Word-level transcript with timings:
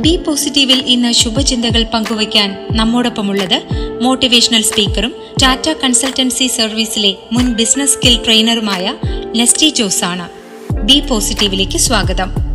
B 0.00 0.16
പോസിറ്റീവിൽ 0.16 0.78
ഇന്ന് 0.86 1.12
ശുഭചിന്തകൾ 1.12 1.82
പങ്കുവയ്ക്കാൻ 1.82 2.56
നമ്മോടൊപ്പമുള്ളത് 2.70 3.58
motivational 4.02 4.62
സ്പീക്കറും 4.62 5.12
ടാറ്റ 5.42 5.68
കൺസൾട്ടൻസി 5.82 6.46
സർവീസിലെ 6.46 7.16
മുൻ 7.32 7.52
ബിസിനസ് 7.52 7.92
സ്കിൽ 7.92 8.16
ട്രെയിനറുമായ 8.24 8.94
ലെസ്റ്റി 9.34 9.70
ജോസ് 9.70 10.04
ആണ് 10.04 10.28
ബി 10.84 11.02
പോസിറ്റീവിലേക്ക് 11.08 11.78
സ്വാഗതം. 11.78 12.51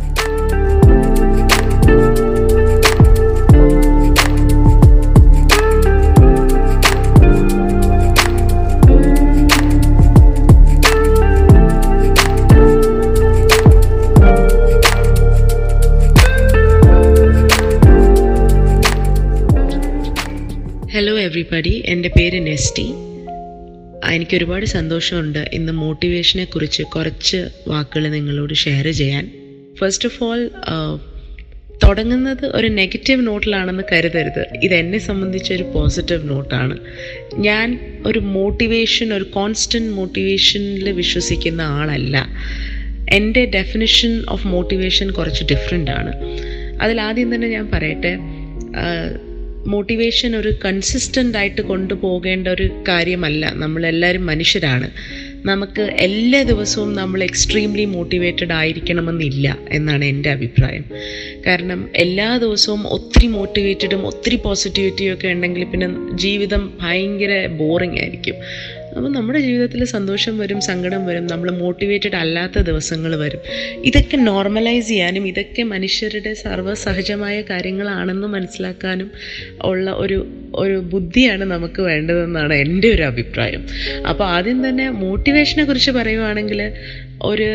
ഹലോ 21.38 21.44
എവ്രിബഡി 21.46 21.72
എന്റെ 21.92 22.10
പേര് 22.14 22.38
നെസ്റ്റി. 22.46 22.84
എനിക്ക് 24.14 24.34
ഒരുപാട് 24.36 24.64
സന്തോഷമുണ്ട് 24.66 25.38
ഇന്ന് 25.56 25.72
മോട്ടിവേഷനെ 25.82 26.44
കുറിച്ച് 26.44 26.82
കുറച്ച് 26.94 27.38
വാക്കുകൾ 27.68 28.04
നിങ്ങളോട് 28.14 28.54
ഷെയർ 28.62 28.86
ചെയ്യാൻ. 29.00 29.24
ഫസ്റ്റ് 29.80 30.08
ഓഫ് 30.08 30.18
ഓൾ 30.28 30.40
തുടങ്ങുന്നത് 31.84 32.44
ഒരു 32.58 32.68
നെഗറ്റീവ് 32.78 33.26
നോട്ടിലാണെന്ന് 33.26 33.84
കരുതരുത്. 33.92 34.42
ഇത് 34.64 34.74
എന്നെ 34.74 35.00
സംബന്ധിച്ച് 35.08 35.52
ഒരു 35.58 35.66
പോസിറ്റീവ് 35.74 36.28
നോട്ടാണ് 36.30 36.76
ഞാൻ 37.46 37.68
ഒരു 38.06 38.22
മോട്ടിവേഷൻ 38.36 39.14
ഒരു 39.18 39.28
കോൺസ്റ്റന്റ് 39.38 39.94
മോട്ടിവേഷനിൽ 40.00 40.90
വിശ്വസിക്കുന്ന 41.02 41.62
ആളല്ല. 41.78 42.16
എന്റെ 43.18 43.44
ഡെഫിനിഷൻ 43.58 44.14
ഓഫ് 44.28 44.46
മോട്ടിവേഷൻ 44.56 45.08
കുറച്ച് 45.20 45.44
ഡിഫറെന്റ് 45.54 45.94
ആണ്. 46.00 46.14
അതിലാദ്യം 46.82 47.30
തന്നെ 47.34 47.48
ഞാൻ 47.56 47.68
പറയട്ടെ 47.76 48.14
മോട്ടിവേഷൻ 49.68 50.36
ഒരു 50.36 50.54
കൺസിസ്റ്റന്റ് 50.64 51.38
ആയിട്ട് 51.38 51.62
കൊണ്ടുപോകേണ്ട 51.62 52.48
ഒരു 52.48 52.84
കാര്യമല്ല. 52.88 53.52
നമ്മളെല്ലാവരും 53.54 54.26
മനുഷ്യരാണ്. 54.26 54.90
നമുക്ക് 55.46 55.82
എല്ലാ 55.98 56.42
ദിവസവും 56.42 56.94
നമ്മൾ 56.94 57.22
എക്സ്ട്രീംലി 57.22 57.84
മോട്ടിവേറ്റഡ് 57.84 58.52
ആയിരിക്കണമെന്നില്ല 58.52 59.58
എന്നാണ് 59.70 60.04
എന്റെ 60.04 60.30
അഭിപ്രായം. 60.30 60.84
കാരണം 61.46 61.90
എല്ലാ 61.96 62.36
ദിവസവും 62.36 62.88
ഒത്തിരി 62.88 63.26
മോട്ടിവേറ്റഡും 63.26 64.06
ഒത്തിരി 64.06 64.36
പോസിറ്റിവിറ്റിയും 64.36 65.14
ഒക്കെ 65.14 65.28
ഉണ്ടെങ്കിൽ 65.28 65.64
പിന്നെ 65.64 66.16
ജീവിതം 66.16 66.78
ഭയങ്കര 66.80 67.46
ബോറിംഗ് 67.46 68.00
ആയിരിക്കും. 68.00 68.34
അപ്പോൾ 68.98 69.10
നമ്മുടെ 69.10 69.40
ജീവിതത്തിൽ 69.40 69.84
സന്തോഷം 69.84 70.38
വരും 70.38 70.60
സങ്കടം 70.60 71.06
വരും 71.06 71.26
നമ്മൾ 71.26 71.50
മോട്ടിവേറ്റഡ് 71.50 72.16
അല്ലാത്ത 72.16 72.58
ദിവസങ്ങൾ 72.60 73.12
വരും. 73.16 73.42
ഇതൊക്കെ 73.84 74.16
നോർമലൈസ് 74.16 74.88
ചെയ്യാനും 74.88 75.26
ഇതൊക്കെ 75.26 75.62
മനുഷ്യരുടെ 75.62 76.32
സർവസഹജമായ 76.34 77.36
കാര്യങ്ങളാണെന്ന് 77.50 78.26
മനസ്സിലാക്കാനും 78.26 79.10
ഉള്ള 79.64 79.90
ഒരു 80.04 80.18
ഒരു 80.54 80.76
ബുദ്ധിയാണ് 80.92 81.44
നമുക്ക് 81.44 81.80
വേണ്ടതെന്നാണ് 81.82 82.54
എന്റെ 82.54 82.88
ഒരു 82.88 83.02
അഭിപ്രായം. 83.02 83.62
അപ്പോൾ 84.08 84.24
ആദ്യം 84.24 84.68
തന്നെ 84.68 84.90
മോട്ടിവേഷനെ 85.04 85.64
കുറിച്ച് 85.64 85.90
പറയുവാണെങ്കിൽ 85.90 86.62
ഒരു 87.22 87.48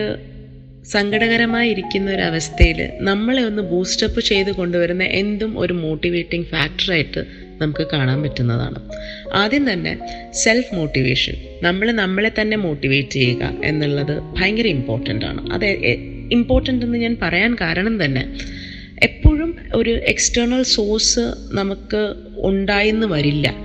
സങ്കടകരമായിരിക്കുന്ന 0.91 2.11
ഒരു 2.11 2.21
അവസ്ഥയിൽ 2.21 2.89
നമ്മളെ 2.99 3.41
ഒന്ന് 3.43 3.61
ബൂസ്റ്റപ്പ് 3.61 4.21
ചെയ്ത് 4.21 4.51
കൊണ്ടുവരുന്ന 4.51 5.03
എന്തും 5.03 5.57
ഒരു 5.57 5.73
മോട്ടിവേറ്റിംഗ് 5.73 6.45
ഫാക്ടറായിട്ട് 6.45 7.25
നമുക്ക് 7.61 7.87
കാണാൻ 7.93 8.21
പറ്റുന്നതാണ്. 8.21 8.89
ആദ്യം 9.33 9.71
തന്നെ 9.71 9.97
സെൽഫ് 10.31 10.75
മോട്ടിവേഷൻ 10.75 11.35
നമ്മൾ 11.61 11.91
നമ്മളെ 11.91 12.31
തന്നെ 12.41 12.57
മോട്ടിവേറ്റ് 12.57 13.09
ചെയ്യുക 13.09 13.51
എന്നുള്ളത് 13.63 14.21
ഭയങ്കര 14.21 14.67
ഇമ്പോർട്ടന്റ് 14.67 15.25
ആണ്. 15.25 15.51
അത് 15.51 15.65
ഇമ്പോർട്ടന്റ് 16.31 16.85
എന്ന് 16.85 16.97
ഞാൻ 16.97 17.17
പറയാൻ 17.21 17.55
കാരണം 17.61 18.05
തന്നെ 18.05 18.37
എപ്പോഴും 19.01 19.55
ഒരു 19.75 19.89
എക്സ്റ്റേണൽ 19.89 20.63
സോഴ്സ് 20.63 21.33
നമുക്ക് 21.51 22.15
ഉണ്ടായെന്ന് 22.35 23.07
വരില്ല. 23.07 23.55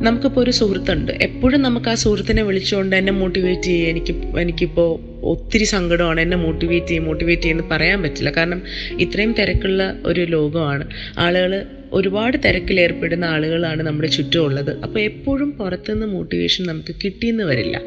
നമുക്കിപ്പോൾ 0.00 0.40
ഒരു 0.40 0.50
സുഹൃത്തുണ്ട്. 0.50 1.12
എപ്പോഴും 1.12 1.62
നമുക്ക് 1.62 1.88
ആ 1.88 1.94
സുഹൃത്തിനെ 1.94 2.42
വിളിച്ചുകൊണ്ട് 2.42 2.96
എന്നെ 2.96 3.12
മോട്ടിവേറ്റ് 3.12 3.62
ചെയ്യുക 3.62 3.88
എനിക്ക് 3.88 4.14
എനിക്കിപ്പോൾ 4.38 5.16
ഒത്തിരി 5.22 5.64
സങ്കടമാണ് 5.64 6.20
എന്നെ 6.20 6.36
മോട്ടിവേറ്റ് 6.36 6.86
ചെയ്യും 6.86 7.04
മോട്ടിവേറ്റ് 7.04 7.42
ചെയ്യുമെന്ന് 7.42 7.74
പറയാൻ 7.74 8.02
പറ്റില്ല. 8.02 8.30
കാരണം 8.30 8.62
ഇത്രയും 9.00 9.32
തിരക്കുള്ള 9.32 9.94
ഒരു 10.06 10.20
ലോകമാണ്. 10.20 10.88
ആളുകൾ 11.18 11.66
ഒരുപാട് 11.92 12.36
തിരക്കിലേർപ്പെടുന്ന 12.36 13.24
ആളുകളാണ് 13.24 13.82
നമ്മുടെ 13.82 14.08
ചുറ്റുമുള്ളത്. 14.08 14.82
അപ്പോൾ 14.82 15.00
എപ്പോഴും 15.00 15.52
പുറത്തുനിന്ന് 15.52 16.06
മോട്ടിവേഷൻ 16.06 16.66
നമുക്ക് 16.66 16.94
കിട്ടിയെന്ന് 17.04 17.44
വരില്ല. 17.44 17.80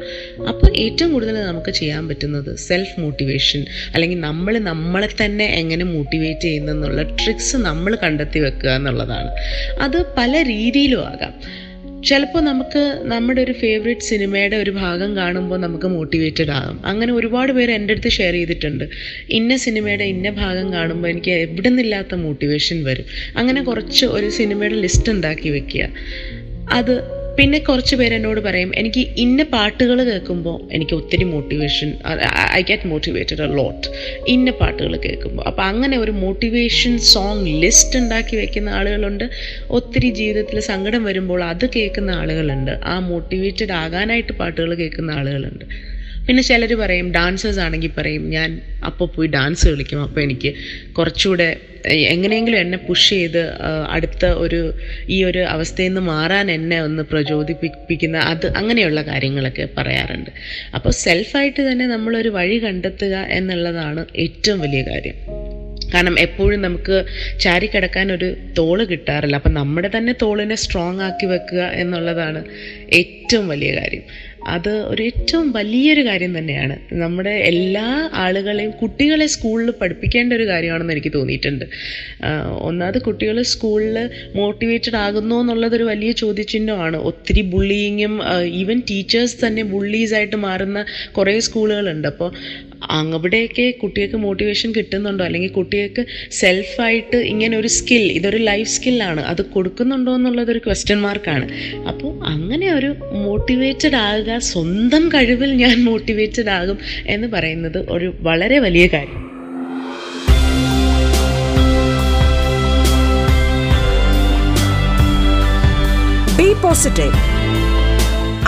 അപ്പോൾ 0.48 0.76
ഏറ്റവും 0.76 1.12
കൂടുതൽ 1.12 1.34
നമുക്ക് 1.34 1.70
ചെയ്യാൻ 1.70 2.08
പറ്റുന്നത് 2.08 2.56
സെൽഫ് 2.56 3.00
മോട്ടിവേഷൻ 3.00 3.64
അല്ലെങ്കിൽ 3.94 4.20
നമ്മൾ 4.20 4.58
നമ്മളെ 4.58 5.08
തന്നെ 5.24 5.44
എങ്ങനെ 5.44 5.84
മോട്ടിവേറ്റ് 5.84 6.40
ചെയ്യുന്നെന്നുള്ള 6.40 7.02
ട്രിക്സ് 7.02 7.56
നമ്മൾ 7.56 7.98
കണ്ടെത്തി 8.02 8.38
വെക്കുക 8.38 8.70
എന്നുള്ളതാണ്. 8.70 9.30
അത് 9.80 10.06
പല 10.18 10.42
രീതിയിലും 10.42 11.06
ആകാം. 11.06 11.59
ചിലപ്പോൾ 12.04 12.42
നമുക്ക് 12.42 13.00
നമ്മുടെ 13.02 13.40
ഒരു 13.40 13.52
ഫേവറേറ്റ് 13.52 14.00
സിനിമയുടെ 14.00 14.56
ഒരു 14.56 14.70
ഭാഗം 14.70 15.16
കാണുമ്പോൾ 15.16 15.60
നമുക്ക് 15.60 15.86
മോട്ടിവേറ്റഡ് 15.86 16.50
ആകും. 16.50 16.86
അങ്ങനെ 16.86 17.12
ഒരുപാട് 17.12 17.52
പേര് 17.52 17.70
എന്റെ 17.70 17.92
അടുത്ത് 17.92 18.08
ഷെയർ 18.08 18.32
ചെയ്തിട്ടുണ്ട്. 18.32 18.84
ഇന്ന 19.30 19.56
സിനിമയുടെ 19.56 20.04
ഇന്ന 20.04 20.30
ഭാഗം 20.30 20.72
കാണുമ്പോൾ 20.72 21.08
എനിക്ക് 21.08 21.30
എവിടെ 21.30 21.68
നിന്നില്ലാത്ത 21.68 22.14
മോട്ടിവേഷൻ 22.14 22.84
വരും. 22.84 23.04
അങ്ങനെ 23.36 23.62
കുറച്ച് 23.62 24.06
ഒരു 24.06 24.30
സിനിമയുടെ 24.30 24.74
ലിസ്റ്റ് 24.74 25.12
ഉണ്ടാക്കി 25.12 25.48
വെക്കുക. 25.48 25.88
അത് 26.70 27.19
പിന്നെ 27.40 27.58
കുറച്ച് 27.58 27.94
പേര് 27.96 28.14
എന്നോട് 28.14 28.40
പറയും 28.40 28.70
എനിക്ക് 28.76 29.02
ഇന്ന 29.16 29.42
പാട്ടുകൾ 29.52 29.98
കേൾക്കുമ്പോൾ 30.08 30.56
എനിക്ക് 30.76 30.94
ഒത്തിരി 30.94 31.24
motivation 31.24 31.90
I 32.58 32.60
get 32.70 32.88
motivated 32.92 33.42
a 33.42 33.46
lot 33.58 33.86
ഇന്ന 34.34 34.50
പാട്ടുകൾ 34.50 34.96
കേൾക്കുമ്പോൾ 34.96 35.44
അപ്പോൾ 35.50 35.62
അങ്ങനെ 35.62 35.98
ഒരു 35.98 36.10
മോട്ടിവേഷൻ 36.24 36.98
സോങ് 37.12 37.46
ലിസ്റ്റ് 37.62 37.98
ഉണ്ടാക്കി 37.98 38.36
വെക്കുന്ന 38.36 38.68
ആളുകളുണ്ട്. 38.70 39.24
ഒത്തിരി 39.70 40.10
ജീവിതത്തിൽ 40.10 40.60
സങ്കടം 40.60 41.04
വരുമ്പോൾ 41.04 41.44
അത് 41.44 41.64
കേൾക്കുന്ന 41.76 42.10
ആളുകളുണ്ട്. 42.10 42.72
ആ 42.84 42.98
മോട്ടിവേറ്റഡ് 43.10 43.72
ആകാനായിട്ട് 43.82 44.32
പാട്ടുകൾ 44.32 44.74
കേൾക്കുന്ന 44.74 45.10
ആളുകളുണ്ട്. 45.10 45.64
പിന്നെ 46.26 46.42
ചിലർ 46.42 46.74
പറയും 46.74 47.12
ഡാൻസേഴ്സ് 47.12 47.60
ആണെങ്കിൽ 47.60 47.90
പറയും 47.96 48.30
ഞാൻ 48.30 48.60
അപ്പോൾ 48.84 49.08
പോയി 49.16 49.28
ഡാൻസ് 49.28 49.68
കളിക്കും 49.68 50.02
അപ്പോൾ 50.02 50.20
എനിക്ക് 50.20 50.54
കുറച്ചുകൂടെ 50.92 51.56
എങ്ങനെയെങ്കിലും 51.88 52.58
എന്നെ 52.58 52.78
പുഷ് 52.78 53.10
ചെയ്ത് 53.10 53.52
അടുത്ത 53.88 54.26
ഒരു 54.26 54.74
ഈ 55.08 55.24
ഒരു 55.24 55.38
അവസ്ഥയിൽ 55.38 55.88
നിന്ന് 55.88 56.00
മാറാൻ 56.00 56.50
എന്നെ 56.50 56.82
ഒന്ന് 56.82 57.02
പ്രചോദിപ്പിക്കുന്ന 57.02 58.18
അത് 58.18 58.46
അങ്ങനെയുള്ള 58.46 59.02
കാര്യങ്ങളൊക്കെ 59.02 59.68
പറയാറുണ്ട്. 59.76 60.30
അപ്പോൾ 60.74 60.90
സെൽഫായിട്ട് 60.90 61.72
തന്നെ 61.72 61.86
നമ്മളൊരു 61.86 62.28
വഴി 62.28 62.58
കണ്ടെത്തുക 62.58 63.16
എന്നുള്ളതാണ് 63.16 64.06
ഏറ്റവും 64.16 64.60
വലിയ 64.60 64.82
കാര്യം. 64.82 65.14
കാരണം 65.94 66.18
എപ്പോഴും 66.18 66.62
നമുക്ക് 66.62 67.04
ചാരി 67.40 67.66
കിടക്കാൻ 67.66 68.12
ഒരു 68.12 68.36
തോൾ 68.58 68.84
കിട്ടാറില്ല. 68.84 69.36
അപ്പം 69.36 69.54
നമ്മുടെ 69.54 69.90
തന്നെ 69.96 70.14
തോളിനെ 70.22 70.54
സ്ട്രോങ് 70.54 71.00
ആക്കി 71.00 71.26
വെക്കുക 71.26 71.62
എന്നുള്ളതാണ് 71.82 72.44
ഏറ്റവും 72.92 73.48
വലിയ 73.48 73.70
കാര്യം. 73.80 74.02
അത് 74.46 74.70
ഒരു 74.70 75.02
ഏറ്റവും 75.02 75.52
വലിയൊരു 75.52 76.06
കാര്യം 76.06 76.38
തന്നെയാണ്. 76.38 76.78
നമ്മുടെ 76.92 77.30
എല്ലാ 77.30 78.10
ആളുകളെയും 78.12 78.70
കുട്ടികളെ 78.70 79.26
സ്കൂളിൽ 79.26 79.70
പഠിപ്പിക്കേണ്ട 79.70 80.32
ഒരു 80.32 80.46
കാര്യമാണെന്ന് 80.46 80.92
എനിക്ക് 80.92 81.12
തോന്നിയിട്ടുണ്ട്. 81.14 81.64
ഒന്നാമത് 82.60 82.98
കുട്ടികൾ 83.02 83.42
സ്കൂളിൽ 83.42 84.10
മോട്ടിവേറ്റഡ് 84.34 84.96
ആകുന്നു 84.96 85.40
എന്നുള്ളതൊരു 85.40 85.84
വലിയ 85.84 86.12
ചോദ്യചിഹ്നമാണ്. 86.12 86.96
ഒത്തിരി 86.96 87.40
ബുള്ളിയിങ്ങും 87.40 88.20
ഈവൻ 88.62 88.82
ടീച്ചേഴ്സ് 88.90 89.46
തന്നെ 89.46 89.62
ബുള്ളീസായിട്ട് 89.62 90.36
മാറുന്ന 90.36 90.84
കുറേ 91.12 91.38
സ്കൂളുകളുണ്ട് 91.40 92.08
അപ്പോൾ 92.08 92.32
അവിടെയൊക്കെ 92.88 93.70
കുട്ടികൾക്ക് 93.70 94.16
മോട്ടിവേഷൻ 94.16 94.72
കിട്ടുന്നുണ്ടോ? 94.76 95.24
അല്ലെങ്കിൽ 95.24 95.50
കുട്ടികൾക്ക് 95.50 96.06
സെൽഫായിട്ട് 96.30 97.16
ഇങ്ങനെ 97.16 97.58
ഒരു 97.58 97.68
സ്കിൽ 97.68 98.12
ഇതൊരു 98.12 98.36
ലൈഫ് 98.36 98.68
സ്കില്ലാണ് 98.68 99.20
അത് 99.20 99.42
കൊടുക്കുന്നുണ്ടോ 99.44 100.14
എന്നുള്ളതൊരു 100.14 100.58
ക്വസ്റ്റ്യൻ 100.58 101.00
മാർക്കാണ് 101.00 101.48
അപ്പോൾ 101.88 102.24
അങ്ങനെ 102.24 102.74
ഒരു 102.74 102.94
മോട്ടിവേറ്റഡ് 103.12 103.96
ആകുക 103.96 104.38
സ്വന്തം 104.38 105.08
കഴിവിൽ 105.08 105.52
ഞാൻ 105.52 105.84
മോട്ടിവേറ്റഡ് 105.84 106.50
ആകും 106.50 106.78
എന്ന് 107.06 107.28
പറയുന്നത് 107.28 107.90
ഒരു 107.90 108.14
വളരെ 108.20 108.58
വലിയ 108.58 108.86
കാര്യം. 108.86 109.30
ബി 116.36 116.52
പോസിറ്റീവ് 116.62 117.12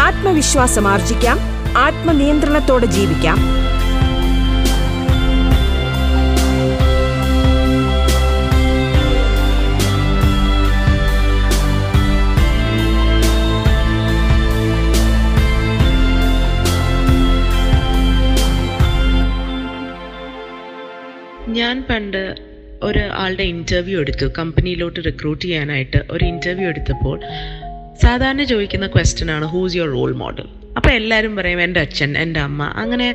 ആത്മവിശ്വാസം 0.01 0.89
ആർജിക്കാം. 0.89 1.39
ആത്മനിയന്ത്രണത്തോടെ 1.77 2.87
ജീവിക്കാം. 2.87 3.62
ഞാൻ 21.53 21.77
പണ്ട് 21.91 22.23
ഒരാളുടെ 22.83 23.45
ഇന്റർവ്യൂ 23.45 23.97
എടുത്തു. 24.01 24.27
കമ്പനിയിലോട്ട് 24.39 25.01
റിക്രൂട്ട് 25.05 25.43
ചെയ്യാനായിട്ട് 25.45 25.99
ഒരു 26.11 26.25
ഇന്റർവ്യൂ 26.25 26.67
എടുത്തപ്പോൾ 26.69 27.17
സാധാരണ 28.03 28.43
ചോദിക്കുന്ന 28.51 28.89
ക്വസ്റ്റ്യൻ 28.93 29.31
ആണ് 29.35 29.47
ഹൂസ് 29.53 29.79
യുവർ 29.79 29.91
റോൾ 29.95 30.13
മോഡൽ 30.21 30.49
അപ്പോൾ 30.77 30.93
എല്ലാവരും 30.99 31.33
പറയും 31.37 31.61
എന്റെ 31.63 31.81
അച്ഛൻ 31.83 32.11
എന്റെ 32.21 32.41
അമ്മ. 32.43 32.61
അങ്ങനെ 32.83 33.07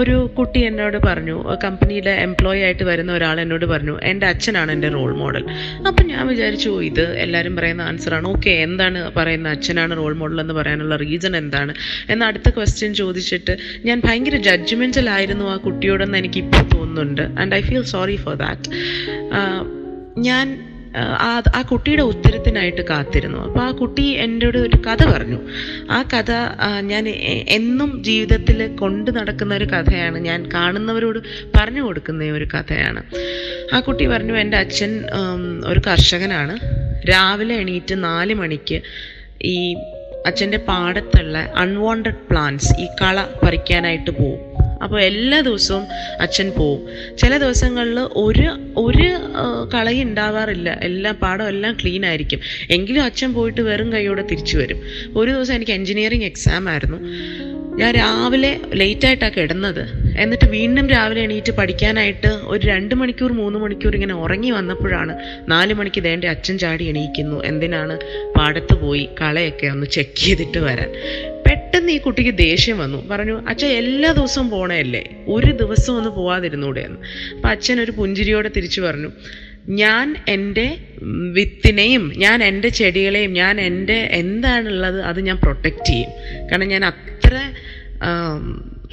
ഒരു 0.00 0.14
കുട്ടി 0.36 0.60
എന്നോട് 0.66 0.96
പറഞ്ഞു 1.06 1.34
കമ്പനിയിലെ 1.64 2.12
എംപ്ലോയി 2.26 2.60
ആയിട്ട് 2.66 2.84
വരുന്ന 2.90 3.10
ഒരാൾ 3.16 3.36
എന്നോട് 3.42 3.66
പറഞ്ഞു 3.72 3.94
എന്റെ 4.10 4.26
അച്ഛനാണ് 4.30 4.70
എന്റെ 4.76 4.90
റോൾ 4.94 5.10
മോഡൽ 5.18 5.44
അപ്പം 5.88 6.04
ഞാൻ 6.10 6.22
വിചാരിച്ചു 6.30 6.70
ഇത് 6.88 7.02
എല്ലാവരും 7.24 7.56
പറയുന്ന 7.58 7.82
ആൻസറാണ് 7.88 8.28
ഓക്കെ 8.32 8.54
എന്താണ് 8.66 9.00
പറയുന്ന 9.16 9.48
അച്ഛനാണ് 9.56 9.94
റോൾ 10.00 10.14
മോഡൽ 10.20 10.40
എന്ന് 10.44 10.56
പറയാനുള്ള 10.60 10.96
റീസൺ 11.02 11.34
എന്താണ്? 11.40 11.74
എന്ന 12.08 12.22
അടുത്ത 12.30 12.48
ക്വസ്റ്റ്യൻ 12.56 12.94
ചോദിച്ചിട്ട് 13.00 13.54
ഞാൻ 13.84 13.98
ഭയങ്കര 14.06 14.38
ജഡ്ജ്മെന്റലായിരുന്നു 14.46 15.46
ആ 15.48 15.58
കുട്ടിയോടെന്ന് 15.66 16.18
എനിക്കിപ്പോൾ 16.18 16.64
തോന്നുന്നുണ്ട് 16.72 17.24
and 17.40 17.54
I 17.54 17.62
feel 17.62 17.84
sorry 17.92 18.18
for 18.24 18.36
that 18.38 18.70
ഞാൻ 20.22 20.46
ആ 20.96 21.62
കുട്ടിയുടെ 21.70 22.02
ഉത്തരത്തിനായിട്ട് 22.02 22.82
കാത്തിരുന്നു. 22.88 23.38
അപ്പോൾ 23.38 23.60
ആ 23.60 23.70
കുട്ടി 23.70 24.02
എന്നോട് 24.02 24.58
ഒരു 24.58 24.76
കഥ 24.76 25.04
പറഞ്ഞു. 25.04 25.38
ആ 25.90 26.02
കഥ 26.02 26.32
ഞാൻ 26.80 27.08
എന്നും 27.48 28.04
ജീവിതത്തിൽ 28.04 28.76
കൊണ്ടു 28.76 29.10
നടക്കുന്ന 29.10 29.54
ഒരു 29.54 29.64
കഥയാണ്. 29.64 30.18
ഞാൻ 30.18 30.48
കാണുന്നവരോട് 30.54 31.18
പറഞ്ഞു 31.56 31.82
കൊടുക്കുന്ന 31.82 32.24
ഒരു 32.24 32.48
കഥയാണ്. 32.54 33.02
ആ 33.74 33.80
കുട്ടി 33.80 34.06
പറഞ്ഞു 34.06 34.36
എന്റെ 34.38 34.56
അച്ഛൻ 34.56 35.04
ഒരു 35.66 35.80
കർഷകനാണ്. 35.86 36.56
രാവിലെ 37.10 37.54
എണീറ്റ് 37.54 38.04
നാല് 38.04 38.34
മണിക്ക് 38.34 38.80
ഈ 39.42 39.74
അച്ഛന്റെ 40.26 40.58
പാടത്തുള്ള 40.58 41.38
അൺവാണ്ടഡ് 41.56 42.20
പ്ലാന്റ്സ് 42.30 42.72
ഈ 42.80 42.86
കള 43.02 43.26
പറിക്കാനായിട്ട് 43.42 44.10
പോവും. 44.10 44.49
അപ്പോൾ 44.82 45.00
എല്ലാ 45.00 45.40
ദിവസവും 45.40 45.84
അച്ഛൻ 46.20 46.50
പോവും. 46.50 46.80
ചില 47.16 47.38
ദിവസങ്ങളിൽ 47.38 47.98
ഒരു 48.00 48.48
ഒരു 48.76 49.08
കളയും 49.74 50.08
ഉണ്ടാവാറില്ല. 50.08 50.78
എല്ലാം 50.82 51.14
പാടം 51.14 51.48
എല്ലാം 51.48 51.76
ക്ലീൻ 51.82 52.06
ആയിരിക്കും. 52.06 52.40
എങ്കിലും 52.70 53.02
അച്ഛൻ 53.02 53.34
പോയിട്ട് 53.34 53.60
വെറും 53.60 53.92
കൈയോടെ 53.92 54.22
തിരിച്ചു 54.22 54.58
വരും. 54.58 54.80
ഒരു 55.16 55.30
ദിവസം 55.30 55.54
എനിക്ക് 55.54 55.72
എൻജിനീയറിങ് 55.72 56.24
എക്സാം 56.24 56.68
ആയിരുന്നു. 56.68 56.98
ഞാൻ 57.76 57.94
രാവിലെ 57.94 58.60
ലേറ്റായിട്ടാണ് 58.74 59.32
കിടന്നത്. 59.36 59.82
എന്നിട്ട് 60.18 60.50
വീണ്ടും 60.50 60.86
രാവിലെ 60.88 61.20
എണീറ്റ് 61.20 61.52
പഠിക്കാനായിട്ട് 61.52 62.26
ഒരു 62.26 62.66
രണ്ട് 62.66 62.94
മണിക്കൂർ 62.94 63.32
മൂന്ന് 63.32 63.58
മണിക്കൂർ 63.58 63.94
ഇങ്ങനെ 63.94 64.14
ഉറങ്ങി 64.14 64.50
വന്നപ്പോഴാണ് 64.50 65.18
നാല് 65.48 65.74
മണിക്ക് 65.74 66.02
ദേണ്ട 66.02 66.24
അച്ഛൻ 66.24 66.58
ചാടി 66.58 66.84
എണീക്കുന്നു. 66.84 67.44
എന്തിനാണ് 67.44 67.98
പാടത്ത് 68.38 68.74
പോയി 68.74 69.08
കളയൊക്കെ 69.20 69.66
ഒന്ന് 69.66 69.86
ചെക്ക് 69.86 70.16
ചെയ്തിട്ട് 70.16 70.58
വരാൻ. 70.58 70.90
പെട്ടെന്ന് 71.70 71.92
ഈ 71.96 71.98
കുട്ടിക്ക് 72.04 72.32
ദേഷ്യം 72.38 72.76
വന്നു. 72.82 73.00
പറഞ്ഞു 73.10 73.34
അച്ഛൻ 73.50 73.68
എല്ലാ 73.80 74.08
ദിവസവും 74.12 74.46
പോണയല്ലേ 74.50 75.02
ഒരു 75.34 75.50
ദിവസം 75.60 75.92
ഒന്ന് 75.98 76.10
പോവാതിരുന്നൂടെ 76.16 76.80
എന്ന്. 76.80 76.98
അപ്പം 77.34 77.48
അച്ഛൻ 77.50 77.76
ഒരു 77.80 77.92
പുഞ്ചിരിയോടെ 77.98 78.50
തിരിച്ചു 78.56 78.80
പറഞ്ഞു 78.86 79.10
ഞാൻ 79.82 80.06
എന്റെ 80.34 80.66
വിത്തിനെയും 81.36 82.04
ഞാൻ 82.24 82.38
എന്റെ 82.48 82.68
ചെടികളെയും 82.78 83.32
ഞാൻ 83.32 83.60
എന്റെ 83.68 83.98
എന്താണുള്ളത് 84.22 84.98
അത് 85.10 85.20
ഞാൻ 85.28 85.38
പ്രൊട്ടക്റ്റ് 85.44 85.86
ചെയ്യും. 85.90 86.10
കാരണം 86.50 86.68
ഞാൻ 86.74 86.84
അത്ര 86.84 87.34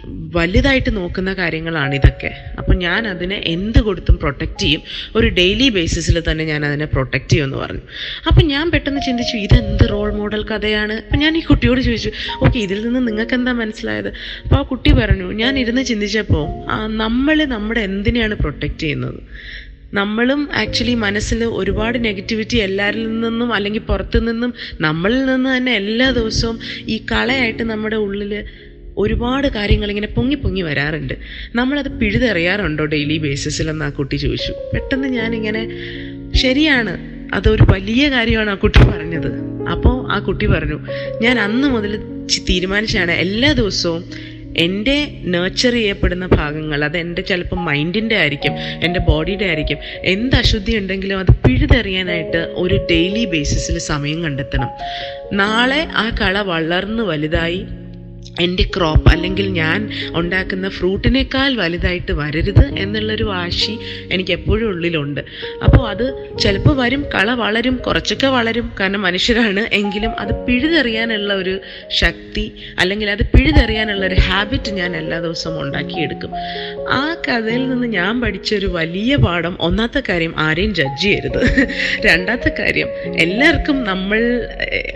വലുതായിട്ട് 0.05 0.97
നോക്കുന്ന 0.97 1.33
കാര്യങ്ങളാണ് 1.33 1.95
ഇതൊക്കെ. 1.95 2.31
അപ്പം 2.59 2.77
ഞാൻ 2.77 3.07
അതിനെ 3.07 3.41
എന്ത് 3.45 3.79
കൊടുത്തും 3.79 4.17
പ്രൊട്ടക്റ്റ് 4.17 4.61
ചെയ്യും. 4.61 4.81
ഒരു 5.15 5.27
ഡെയിലി 5.27 5.69
ബേസിസിൽ 5.69 6.23
തന്നെ 6.31 6.45
ഞാൻ 6.45 6.65
അതിനെ 6.65 6.85
പ്രൊട്ടക്റ്റ് 6.85 7.29
ചെയ്യുമെന്ന് 7.29 7.57
പറഞ്ഞു. 7.57 7.81
അപ്പം 8.27 8.47
ഞാൻ 8.47 8.71
പെട്ടെന്ന് 8.71 9.01
ചിന്തിച്ചു 9.07 9.37
ഇതെന്ത് 9.37 9.89
റോൾ 9.89 10.13
മോഡൽ 10.13 10.43
കഥയാണ്? 10.43 10.93
അപ്പം 10.93 11.19
ഞാൻ 11.19 11.37
ഈ 11.37 11.39
കുട്ടിയോട് 11.39 11.81
ചോദിച്ചു 11.81 12.11
ഓക്കെ 12.45 12.59
ഇതിൽ 12.59 12.81
നിന്ന് 12.81 13.07
നിങ്ങൾക്ക് 13.07 13.33
എന്താ 13.33 13.51
മനസ്സിലായത്? 13.51 14.07
അപ്പോൾ 14.43 14.55
ആ 14.55 14.61
കുട്ടി 14.61 14.91
പറഞ്ഞു 14.91 15.31
ഞാൻ 15.31 15.59
ഇരുന്ന് 15.59 15.81
ചിന്തിച്ചപ്പോൾ 15.81 16.45
നമ്മൾ 16.87 17.45
നമ്മുടെ 17.45 17.81
എന്തിനെയാണ് 17.81 18.35
പ്രൊട്ടക്റ്റ് 18.35 18.79
ചെയ്യുന്നത്? 18.79 19.21
നമ്മളും 19.93 20.49
ആക്ച്വലി 20.53 20.93
മനസ്സിൽ 20.93 21.43
ഒരുപാട് 21.43 22.05
നെഗറ്റിവിറ്റി 22.05 22.57
എല്ലാവരിൽ 22.57 23.19
നിന്നും 23.19 23.53
അല്ലെങ്കിൽ 23.53 23.79
പുറത്തു 23.79 24.19
നിന്നും 24.19 24.53
നമ്മളിൽ 24.81 25.25
നിന്ന് 25.25 25.57
തന്നെ 25.57 25.73
എല്ലാ 25.73 26.11
ദിവസവും 26.11 26.59
ഈ 26.87 26.97
കളയായിട്ട് 27.11 27.63
നമ്മുടെ 27.63 27.95
ഉള്ളിൽ 27.95 28.33
ഒരുപാട് 28.97 29.47
കാര്യങ്ങൾ 29.47 29.89
ഇങ്ങനെ 29.89 30.07
പൊങ്ങി 30.07 30.35
പൊങ്ങി 30.35 30.61
വരാറുണ്ട്. 30.61 31.13
നമ്മളത് 31.55 31.99
പിഴുതെറിയാറുണ്ടോ 31.99 32.85
ഡെയിലി 32.85 33.17
ബേസിസിൽ 33.17 33.69
എന്ന് 33.69 33.85
ആ 33.85 33.89
കുട്ടി 33.89 34.15
ചോദിച്ചു. 34.15 34.53
പെട്ടെന്ന് 34.73 35.07
ഞാനിങ്ങനെ 35.07 35.63
ശരിയാണ് 36.35 36.93
അതൊരു 37.33 37.65
വലിയ 37.73 38.09
കാര്യമാണ് 38.09 38.49
ആ 38.49 38.55
കുട്ടി 38.55 38.79
പറഞ്ഞത്. 38.79 39.29
അപ്പോൾ 39.69 40.11
ആ 40.11 40.19
കുട്ടി 40.19 40.45
പറഞ്ഞു 40.45 40.79
ഞാൻ 41.21 41.39
അന്ന് 41.39 41.67
മുതൽ 41.67 41.99
തീരുമാനിച്ചാണ് 42.49 43.11
എല്ലാ 43.11 43.51
ദിവസവും 43.51 44.37
എന്റെ 44.57 45.07
നേർച്ചർ 45.23 45.71
ചെയ്യപ്പെടുന്ന 45.71 46.25
ഭാഗങ്ങൾ 46.25 46.85
അത് 46.85 46.97
എന്റെ 46.97 47.21
ചിലപ്പോൾ 47.21 47.55
മൈൻഡിന്റെ 47.55 48.15
ആയിരിക്കും 48.15 48.53
എന്റെ 48.83 48.99
ബോഡിയുടെ 48.99 49.45
ആയിരിക്കും 49.45 49.77
എന്ത് 50.03 50.35
അശുദ്ധി 50.35 50.77
ഉണ്ടെങ്കിലും 50.77 51.19
അത് 51.19 51.27
പിഴുതെറിയാനായിട്ട് 51.27 52.37
ഒരു 52.37 52.87
ഡെയിലി 52.91 53.25
ബേസിസിൽ 53.25 53.77
സമയം 53.77 54.23
കണ്ടെത്തണം. 54.23 54.69
നാളെ 55.33 55.87
ആ 55.95 56.09
കള 56.21 56.41
വളർന്ന് 56.41 57.03
വലുതായി 57.03 57.65
എന്റെ 58.41 58.63
ക്രോപ്പ് 58.77 59.11
അല്ലെങ്കിൽ 59.11 59.47
ഞാൻ 59.51 59.79
ഉണ്ടാക്കുന്ന 60.13 60.69
ഫ്രൂട്ടിനേക്കാൾ 60.69 61.55
വലുതായിട്ട് 61.55 62.11
വരരുത് 62.11 62.77
എന്നുള്ളൊരു 62.77 63.23
വാശി 63.23 63.73
എനിക്ക് 64.11 64.31
എപ്പോഴും 64.31 64.67
ഉള്ളിലുണ്ട്. 64.67 65.21
അപ്പോൾ 65.63 65.89
അത് 65.89 66.05
ചിലപ്പോൾ 66.39 66.75
വരും 66.77 67.05
കള 67.13 67.33
വളരും 67.33 67.75
കുറച്ചൊക്കെ 67.87 68.27
വളരും. 68.27 68.71
കാരണം 68.79 69.01
മനുഷ്യരാണ്. 69.01 69.59
എങ്കിലും 69.71 70.11
അത് 70.19 70.45
പിഴുതെറിയാനുള്ള 70.45 71.33
ഒരു 71.33 71.59
ശക്തി 71.99 72.45
അല്ലെങ്കിൽ 72.79 73.09
അത് 73.09 73.23
പിഴുതെറിയാനുള്ള 73.25 74.05
ഒരു 74.05 74.15
ഹാബിറ്റ് 74.15 74.71
ഞാൻ 74.71 74.95
എല്ലാ 74.95 75.19
ദിവസവും 75.19 75.61
ഉണ്ടാക്കിയെടുക്കും. 75.61 76.31
ആ 76.89 77.15
കഥയിൽ 77.27 77.69
നിന്ന് 77.69 77.87
ഞാൻ 77.87 78.21
പഠിച്ച 78.21 78.55
ഒരു 78.55 78.65
വലിയ 78.65 79.15
പാഠം 79.15 79.57
ഒന്നാമത്തെ 79.59 80.03
കാര്യം 80.09 80.33
ആരെയും 80.37 80.73
ജഡ്ജ് 80.73 81.03
ചെയ്യരുത്. 81.03 81.41
രണ്ടാമത്തെ 82.05 82.51
കാര്യം 82.59 82.89
എല്ലാവർക്കും 83.19 83.83
നമ്മൾ 83.83 84.19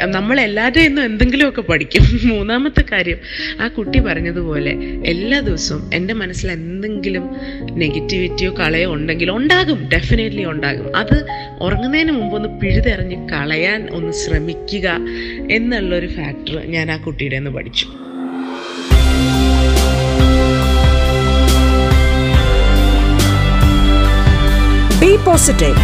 നമ്മളെല്ലാവരുടെയും 0.05 0.87
നിന്നും 0.87 1.05
എന്തെങ്കിലുമൊക്കെ 1.05 1.61
പഠിക്കും. 1.61 2.03
മൂന്നാമത്തെ 2.23 2.83
കാര്യം 2.91 3.19
ആ 3.61 3.67
കുട്ടി 3.67 3.99
പറഞ്ഞതുപോലെ 3.99 4.71
എല്ലാ 5.05 5.39
ദിവസവും 5.39 5.89
എന്റെ 5.93 6.13
മനസ്സിൽ 6.13 6.51
എന്തെങ്കിലും 6.51 7.29
നെഗറ്റിവിറ്റിയോ 7.71 8.55
കളയോ 8.59 8.93
ഉണ്ടെങ്കിൽ 8.93 9.31
ഉണ്ടാകും 9.31 9.89
ഡെഫിനറ്റ്ലി 9.93 10.45
ഉണ്ടാകും. 10.45 10.95
അത് 10.95 11.25
ഉറങ്ങുന്നതിന് 11.61 12.11
മുമ്പ് 12.11 12.35
ഒന്ന് 12.35 12.59
പിഴുതെറിഞ്ഞ് 12.59 13.29
കളയാൻ 13.29 13.87
ഒന്ന് 13.91 14.13
ശ്രമിക്കുക 14.13 14.97
എന്നുള്ളൊരു 15.51 16.07
ഫാക്ടർ 16.07 16.65
ഞാൻ 16.65 16.91
ആ 16.91 16.97
കുട്ടിയുടെ 16.97 17.39
നിന്ന് 17.39 17.51
പഠിച്ചു. 17.51 17.85
ബി 25.01 25.15
പോസിറ്റീവ് 25.15 25.77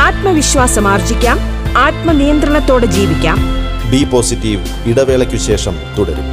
ആത്മവിശ്വാസം 0.00 0.88
ആർജിക്കാം. 0.88 1.38
ആത്മനിയന്ത്രണത്തോടെ 1.76 2.86
ജീവിക്കാം. 2.86 3.59
ബി 3.90 4.04
പോസിറ്റീവ് 4.04 4.66
ഇടവേളയ്ക്കു 4.88 5.36
ശേഷം 5.36 5.76
തുടരും. 5.98 6.28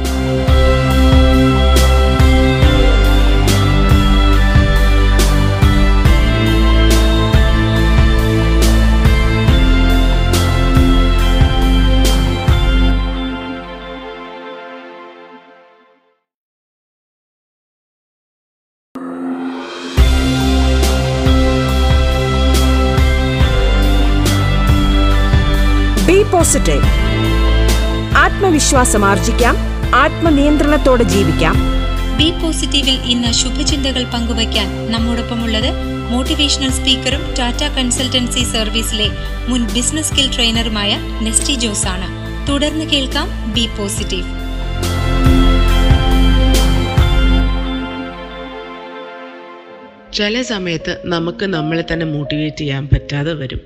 പോസിറ്റീവ് 26.32 26.87
ആത്മവിശ്വാസം 28.68 29.04
ആർജിക്കാം. 29.04 29.54
ആത്മനിയന്ത്രണത്തോടെ 29.94 31.02
ജീവിക്കാം. 31.02 31.54
ബി 32.18 32.26
പോസിറ്റീവിൽ 32.30 32.96
ഇന്ന് 33.12 33.30
ശുഭചിന്തകൾ 33.32 34.04
പങ്കുവയ്ക്കാൻ 34.04 34.92
നമ്മോടൊപ്പമുള്ളത് 34.92 35.68
മോട്ടിവേഷണൽ 36.10 36.70
സ്പീക്കറും 36.70 37.22
ടാറ്റ 37.38 37.62
കൺസൾട്ടൻസി 37.76 38.42
സർവീസിലെ 38.44 39.08
മുൻ 39.48 39.64
ബിസിനസ് 39.74 40.10
സ്കിൽ 40.10 40.34
ട്രെയിനറുമായ 40.34 40.98
നെസ്റ്റി 41.22 41.54
ജോസ് 41.54 41.86
ആണ് 41.86 42.08
തുടർന്ന് 42.48 42.84
കേൾക്കാം 42.84 43.54
ബി 43.54 43.68
പോസിറ്റീവ്. 43.78 44.28
ചില 50.12 50.42
സമയത്ത് 50.42 50.96
നമുക്ക് 51.04 51.46
നമ്മളെ 51.46 51.84
തന്നെ 51.92 52.06
മോട്ടിവേറ്റ് 52.06 52.56
ചെയ്യാൻ 52.56 52.88
പറ്റാതെ 52.92 53.32
വരും. 53.32 53.60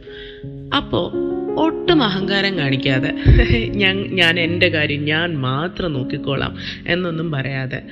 അപ്പോൾ 0.77 1.32
ഒട്ടും 1.57 2.03
അഹങ്കാരം 2.03 2.59
കാണിക്കാതെ 2.59 3.13
ഞാൻ 3.69 3.97
ഞാൻ 3.97 4.41
എന്റെ 4.41 4.69
കാര്യം 4.69 5.05
ഞാൻ 5.05 5.39
മാത്രം 5.39 5.93
നോക്കിക്കോളാം 5.93 6.57
എന്നൊന്നും 6.89 7.31
പറയാതെ 7.31 7.83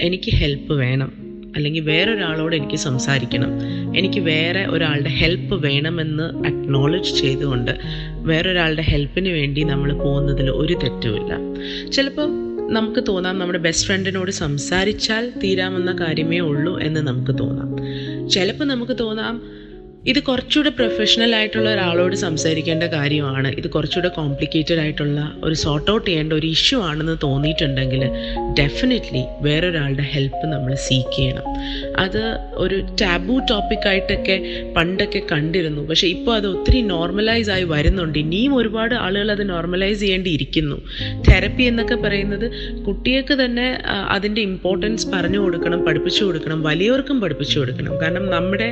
എനിക്ക് 0.00 0.36
ഹെൽപ്പ് 0.36 0.72
വേണം. 0.72 1.28
അല്ലെങ്കിൽ 1.56 1.80
വേറൊരാളോട് 1.80 2.56
എനിക്ക് 2.56 2.76
സംസാരിക്കണം. 2.76 3.50
എനിക്ക് 3.98 4.20
വേറെ 4.20 4.66
ഒരാളുടെ 4.66 5.08
ഹെൽപ്പ് 5.08 5.66
വേണമെന്ന് 5.66 6.22
അക്നോളജ് 6.22 7.20
ചെയ്തുകൊണ്ട് 7.20 7.78
വേറൊരാളുടെ 8.12 8.82
ഹെൽപ്പിന് 8.82 9.28
വേണ്ടി 9.28 9.64
നമ്മൾ 9.64 9.92
പോകുന്നതിൽ 9.92 10.50
ഒരു 10.50 10.74
തെറ്റുമില്ല. 10.74 11.32
ചിലപ്പം 11.92 12.30
നമുക്ക് 12.72 13.04
തോന്നാം 13.08 13.38
നമ്മുടെ 13.38 13.58
ബെസ്റ്റ് 13.58 13.86
ഫ്രണ്ടിനോട് 13.86 14.30
സംസാരിച്ചാൽ 14.30 15.32
തീരാമെന്ന 15.44 15.96
കാര്യമേ 16.00 16.38
ഉള്ളൂ 16.38 16.80
എന്ന് 16.80 17.00
നമുക്ക് 17.00 17.38
തോന്നാം. 17.38 17.76
ചിലപ്പോൾ 18.28 18.64
നമുക്ക് 18.64 18.98
തോന്നാം 18.98 19.57
ഇത് 20.10 20.18
കുറച്ചുകൂടെ 20.22 20.70
പ്രൊഫഷണൽ 20.70 21.34
ആയിട്ടുള്ള 21.36 21.68
ഒരാളോട് 21.74 22.14
സംസാരിക്കേണ്ട 22.16 22.84
കാര്യമാണ്. 22.94 23.48
ഇത് 23.60 23.68
കുറച്ചുകൂടെ 23.70 24.08
കോംപ്ലിക്കേറ്റഡ് 24.08 24.80
ആയിട്ടുള്ള 24.82 25.32
ഒരു 25.44 25.54
സോർട്ട് 25.54 25.90
ഔട്ട് 25.92 26.06
ചെയ്യേണ്ട 26.10 26.32
ഒരു 26.32 26.46
ഇഷ്യൂ 26.46 26.78
ആണെന്ന് 26.80 27.16
തോന്നിയിട്ടുണ്ടെങ്കിൽ 27.24 28.02
ഡെഫിനറ്റ്ലി 28.60 29.22
വേറൊരാളുടെ 29.40 30.02
ഹെൽപ്പ് 30.02 30.44
നമ്മൾ 30.52 30.74
സീക്ക് 30.86 31.16
ചെയ്യണം. 31.16 31.44
അത് 32.04 32.22
ഒരു 32.64 32.76
ടാബു 33.00 33.34
ടോപ്പിക്കായിട്ടൊക്കെ 33.50 34.36
പണ്ടൊക്കെ 34.76 35.22
കണ്ടിരുന്നു. 35.32 35.82
പക്ഷേ 35.90 36.08
ഇപ്പോൾ 36.08 36.34
അത് 36.36 36.46
ഒത്തിരി 36.46 36.80
നോർമലൈസ് 36.94 37.50
ആയി 37.50 37.64
വരുന്നുണ്ട്. 37.74 38.18
ഇനിയും 38.18 38.54
ഒരുപാട് 38.54 38.94
ആളുകൾ 38.94 39.30
അത് 39.36 39.50
നോർമലൈസ് 39.50 40.00
ചെയ്യേണ്ടിയിരിക്കുന്നു. 40.00 40.78
തെറപ്പി 41.28 41.62
എന്നൊക്കെ 41.62 41.94
പറയുന്നത് 42.06 42.46
കുട്ടികൾക്ക് 42.86 43.34
തന്നെ 43.44 43.68
അതിന്റെ 44.16 44.40
ഇമ്പോർട്ടൻസ് 44.50 45.06
പറഞ്ഞു 45.14 45.38
കൊടുക്കണം 45.38 45.84
പഠിപ്പിച്ചു 45.86 46.24
കൊടുക്കണം 46.24 46.62
വലിയവർക്കും 46.62 47.20
പഠിപ്പിച്ചു 47.20 47.58
കൊടുക്കണം. 47.58 47.94
കാരണം 48.02 48.26
നമ്മുടെ 48.36 48.68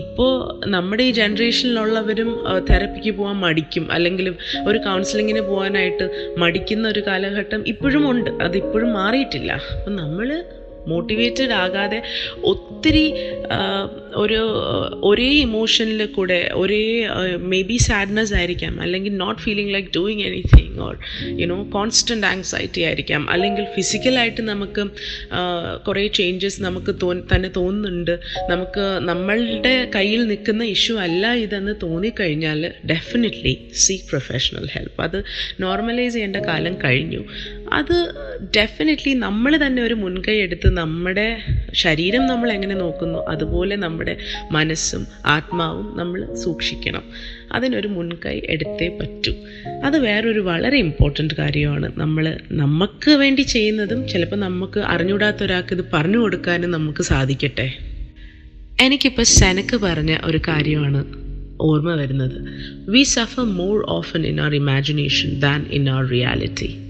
ഇപ്പോൾ 0.00 0.30
നമ്മുടെ 0.66 1.02
ഈ 1.02 1.10
ജനറേഷനിലുള്ളവരും 1.10 2.30
തെറപ്പിക്ക് 2.70 3.12
പോകാൻ 3.18 3.36
മടിക്കും. 3.36 3.84
അല്ലെങ്കിൽ 3.92 4.26
ഒരു 4.68 4.78
കൗൺസിലിങ്ങിന് 4.78 5.40
പോകാനായിട്ട് 5.40 6.06
മടിക്കുന്ന 6.38 6.88
ഒരു 6.88 7.02
കാലഘട്ടം 7.06 7.62
ഇപ്പോഴും 7.66 8.10
ഉണ്ട്. 8.10 8.30
അതിപ്പോഴും 8.30 8.92
മാറിയിട്ടില്ല. 8.92 9.52
അപ്പം 9.52 9.96
നമ്മൾ 9.96 10.28
മോട്ടിവേറ്റഡ് 10.92 11.54
ആകാതെ 11.64 11.98
ഒത്തിരി 12.52 13.04
ഒരു 14.22 14.38
ഒരേ 15.08 15.28
ഇമോഷനിൽ 15.46 16.00
കൂടെ 16.16 16.38
ഒരേ 16.60 16.82
മേ 17.52 17.58
ബി 17.70 17.76
സാഡ്നെസ് 17.88 18.34
ആയിരിക്കാം. 18.34 18.74
അല്ലെങ്കിൽ 18.84 19.12
not 19.16 19.40
feeling 19.40 19.72
like 19.74 19.90
doing 19.96 20.24
anything 20.28 20.78
or 20.86 20.94
you know 21.42 21.58
constant 21.76 22.26
anxiety 22.26 22.82
ആയിരിക്കാം. 22.88 23.22
അല്ലെങ്കിൽ 23.34 23.64
ഫിസിക്കലായിട്ട് 23.76 24.42
നമുക്ക് 24.52 24.84
കുറേ 25.86 26.04
ചേഞ്ചസ് 26.20 26.58
നമുക്ക് 26.62 26.94
തോ 27.02 27.10
തന്നെ 27.34 27.50
തോന്നുന്നുണ്ട്. 27.56 28.14
നമുക്ക് 28.50 28.84
നമ്മളുടെ 29.10 29.74
കയ്യിൽ 29.96 30.20
നിൽക്കുന്ന 30.30 30.62
ഇഷ്യൂ 30.74 30.96
അല്ല 31.06 31.32
ഇതെന്ന് 31.44 31.74
തോന്നിക്കഴിഞ്ഞാൽ 31.82 32.60
ഡെഫിനറ്റ്ലി 32.92 33.54
സീക്ക് 33.84 34.06
പ്രൊഫഷണൽ 34.10 34.66
ഹെൽപ്പ് 34.74 35.00
അത് 35.02 35.18
നോർമലൈസ് 35.60 36.14
ചെയ്യേണ്ട 36.14 36.40
കാലം 36.50 36.74
കഴിഞ്ഞു. 36.84 37.22
അത് 37.72 38.12
ഡെഫിനറ്റ്ലി 38.56 39.14
നമ്മൾ 39.14 39.66
തന്നെ 39.66 39.82
ഒരു 39.82 39.94
മുൻകൈ 39.94 40.36
എടുത്ത് 40.36 40.70
നമ്മുടെ 40.76 41.42
ശരീരം 41.72 42.26
നമ്മൾ 42.26 42.52
എങ്ങനെ 42.52 42.74
നോക്കുന്നു 42.74 43.18
അതുപോലെ 43.18 43.76
നമ്മുടെ 43.76 44.16
മനസ്സും 44.52 45.06
ആത്മാവും 45.26 45.98
നമ്മൾ 45.98 46.34
സൂക്ഷിക്കണം. 46.34 47.02
അതിനൊരു 47.52 47.88
മുൻകൈ 47.88 48.40
എടുത്തേ 48.44 48.98
പറ്റൂ. 49.00 49.34
അത് 49.84 49.98
വേറൊരു 49.98 50.40
വളരെ 50.40 50.78
ഇമ്പോർട്ടന്റ് 50.78 51.34
കാര്യമാണ്. 51.34 51.92
നമ്മൾ 51.96 52.38
നമുക്ക് 52.52 53.10
വേണ്ടി 53.10 53.42
ചെയ്യുന്നതും 53.42 54.08
ചിലപ്പോൾ 54.08 54.36
നമുക്ക് 54.36 54.80
അറിഞ്ഞൂടാത്ത 54.80 55.42
ഒരാൾക്ക് 55.42 55.74
ഇത് 55.74 55.84
പറഞ്ഞു 55.92 56.18
കൊടുക്കാനും 56.18 56.70
നമുക്ക് 56.70 57.02
സാധിക്കട്ടെ? 57.02 57.72
എനിക്കിപ്പോൾ 58.80 59.22
സെനക്ക് 59.22 59.76
പറഞ്ഞ 59.76 60.16
ഒരു 60.24 60.40
കാര്യമാണ് 60.48 61.04
ഓർമ്മ 61.60 61.94
വരുന്നത്. 61.94 62.36
We 62.90 63.02
suffer 63.02 63.44
more 63.44 63.84
often 63.88 64.26
in 64.26 64.40
our 64.40 64.54
imagination 64.54 65.40
than 65.40 65.66
in 65.70 65.90
our 65.90 66.08
reality 66.08 66.89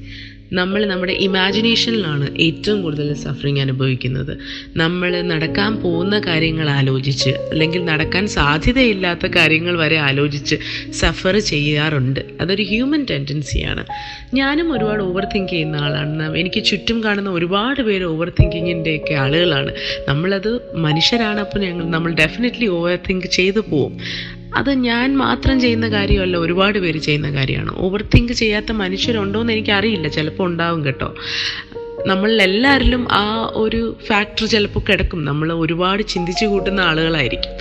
നമ്മൾ 0.52 0.84
നമ്മുടെ 0.84 1.12
ഇമാജിനേഷനിലാണ് 1.12 2.36
ഏറ്റവും 2.36 2.82
കൂടുതൽ 2.82 3.14
സഫറിങ് 3.14 3.60
അനുഭവിക്കുന്നത്. 3.60 4.38
നമ്മൾ 4.76 5.20
നടക്കാൻ 5.20 5.76
പോകുന്ന 5.76 6.18
കാര്യങ്ങൾ 6.18 6.70
ആലോചിച്ച് 6.70 7.30
അല്ലെങ്കിൽ 7.30 7.84
നടക്കാൻ 7.84 8.26
സാധ്യതയില്ലാത്ത 8.28 9.26
കാര്യങ്ങൾ 9.26 9.78
വരെ 9.78 9.96
ആലോചിച്ച് 9.96 10.56
സഫർ 10.90 11.38
ചെയ്യാറുണ്ട്. 11.38 12.20
അതൊരു 12.40 12.62
ഹ്യൂമൻ 12.62 13.06
ടെൻഡൻസിയാണ് 13.10 13.84
ഞാനും 14.34 14.72
ഒരുപാട് 14.72 15.02
ഓവർ 15.02 15.24
തിങ്ക് 15.24 15.48
ചെയ്യുന്ന 15.48 15.76
ആളാണ്. 15.76 16.36
എനിക്ക് 16.36 16.64
ചുറ്റും 16.64 17.04
കാണുന്ന 17.04 17.30
ഒരുപാട് 17.30 17.82
പേര് 17.82 18.04
ഓവർ 18.04 18.32
തിങ്കിങ്ങിന്റെയൊക്കെ 18.40 19.14
ആളുകളാണ്. 19.14 19.72
നമ്മളത് 20.08 20.60
മനുഷ്യരാണ് 20.74 21.40
അപ്പോൾ 21.40 21.58
ഞങ്ങൾ 21.58 21.84
നമ്മൾ 21.84 22.12
ഡെഫിനറ്റ്ലി 22.12 22.66
ഓവർ 22.66 22.98
തിങ്ക് 23.08 23.26
ചെയ്തു 23.26 23.60
പോവും. 23.70 23.98
അത് 24.56 24.70
ഞാൻ 24.70 25.16
മാത്രം 25.16 25.60
ചെയ്യുന്ന 25.60 25.88
കാര്യമല്ല 25.88 26.36
ഒരുപാട് 26.36 26.78
പേര് 26.78 26.98
ചെയ്യുന്ന 26.98 27.32
കാര്യമാണ്. 27.34 27.72
ഓവർ 27.76 28.04
തിങ്ക് 28.14 28.32
ചെയ്യാത്ത 28.32 28.72
മനുഷ്യരുണ്ടോ 28.72 29.40
എന്ന് 29.40 29.52
എനിക്കറിയില്ല. 29.52 30.08
ചിലപ്പോൾ 30.08 30.44
ഉണ്ടാവും 30.44 30.84
കേട്ടോ. 30.84 31.14
നമ്മളിലെല്ലാവരിലും 32.06 33.08
ആ 33.12 33.52
ഒരു 33.54 33.96
ഫാക്ടർ 34.06 34.46
ചിലപ്പോൾ 34.46 34.80
കിടക്കും. 34.80 35.24
നമ്മൾ 35.24 35.52
ഒരുപാട് 35.52 36.02
ചിന്തിച്ചു 36.02 36.46
കൂട്ടുന്ന 36.46 36.80
ആളുകളായിരിക്കും. 36.80 37.52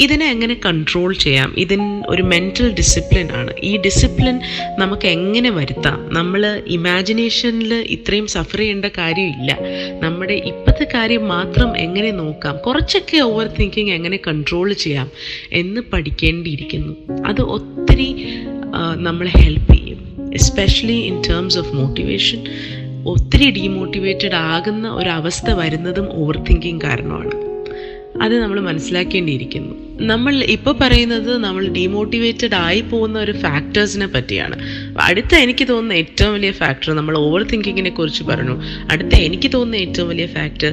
ഇതിനെ 0.00 0.30
എങ്ങനെ 0.30 0.60
കൺട്രോൾ 0.64 1.14
ചെയ്യാം? 1.14 1.54
ഇതിന് 1.58 2.02
ഒരു 2.08 2.22
മെന്റൽ 2.22 2.74
ഡിസിപ്ലിൻ 2.74 3.28
ആണ്. 3.32 3.54
ഈ 3.62 3.76
ഡിസിപ്ലിൻ 3.76 4.40
നമുക്ക് 4.78 5.06
എങ്ങനെ 5.06 5.50
വരുത്താം? 5.50 6.14
നമ്മൾ 6.14 6.62
ഇമാജിനേഷനിൽ 6.66 7.74
ഇത്രയും 7.74 8.26
സഫർ 8.26 8.58
ചെയ്യേണ്ട 8.58 8.84
കാര്യമില്ല. 8.84 9.58
നമ്മുടെ 10.02 10.32
ഇപ്പോഴത്തെ 10.32 10.86
കാര്യം 10.94 11.28
മാത്രം 11.28 11.78
എങ്ങനെ 11.78 12.10
നോക്കാം? 12.10 12.56
കുറച്ചൊക്കെ 12.56 13.16
ഓവർ 13.18 13.46
തിങ്കിങ് 13.46 13.90
എങ്ങനെ 13.90 14.16
കൺട്രോൾ 14.16 14.72
ചെയ്യാം 14.72 15.10
എന്ന് 15.52 15.80
പഠിക്കേണ്ടിയിരിക്കുന്നു. 15.92 16.94
അത് 17.26 17.40
ഒത്തിരി 17.40 18.26
നമ്മളെ 18.96 19.30
ഹെൽപ്പ് 19.36 19.74
ചെയ്യും. 19.74 20.30
Especially 20.34 20.92
in 20.92 21.22
terms 21.28 21.58
of 21.58 21.74
motivation 21.74 22.44
ഒത്തിരി 23.06 23.50
ഡീമോട്ടിവേറ്റഡ് 23.50 24.34
ആകുന്ന 24.34 24.88
ഒരവസ്ഥ 24.88 25.50
വരുന്നതും 25.50 26.08
ഓവർ 26.10 26.36
തിങ്കിങ് 26.36 26.80
കാരണമാണ്. 26.80 27.30
അത് 28.22 28.42
നമ്മൾ 28.42 28.60
മനസ്സിലാക്കേണ്ടിയിരിക്കുന്നു. 28.60 29.74
നമ്മൾ 30.00 30.34
ഇപ്പോൾ 30.44 30.74
പറയുന്നത് 30.80 31.38
നമ്മൾ 31.38 31.68
ഡീമോട്ടിവേറ്റഡ് 31.68 32.54
ആയി 32.54 32.80
പോകുന്ന 32.80 33.18
ഒരു 33.18 33.32
ഫാക്ടേഴ്സിനെ 33.32 34.06
പറ്റിയാണ്. 34.06 34.62
അടുത്ത 35.00 35.34
എനിക്ക് 35.34 35.68
തോന്നുന്ന 35.68 35.92
ഏറ്റവും 35.92 36.32
വലിയ 36.32 36.50
ഫാക്ടർ 36.50 36.92
നമ്മൾ 36.92 37.18
ഓവർ 37.18 37.42
തിങ്കിങ്ങിനെ 37.42 37.90
കുറിച്ച് 37.90 38.22
പറഞ്ഞു. 38.22 38.62
അടുത്ത 38.90 39.14
എനിക്ക് 39.14 39.52
തോന്നുന്ന 39.52 39.76
ഏറ്റവും 39.76 40.08
വലിയ 40.08 40.26
ഫാക്ടർ 40.26 40.72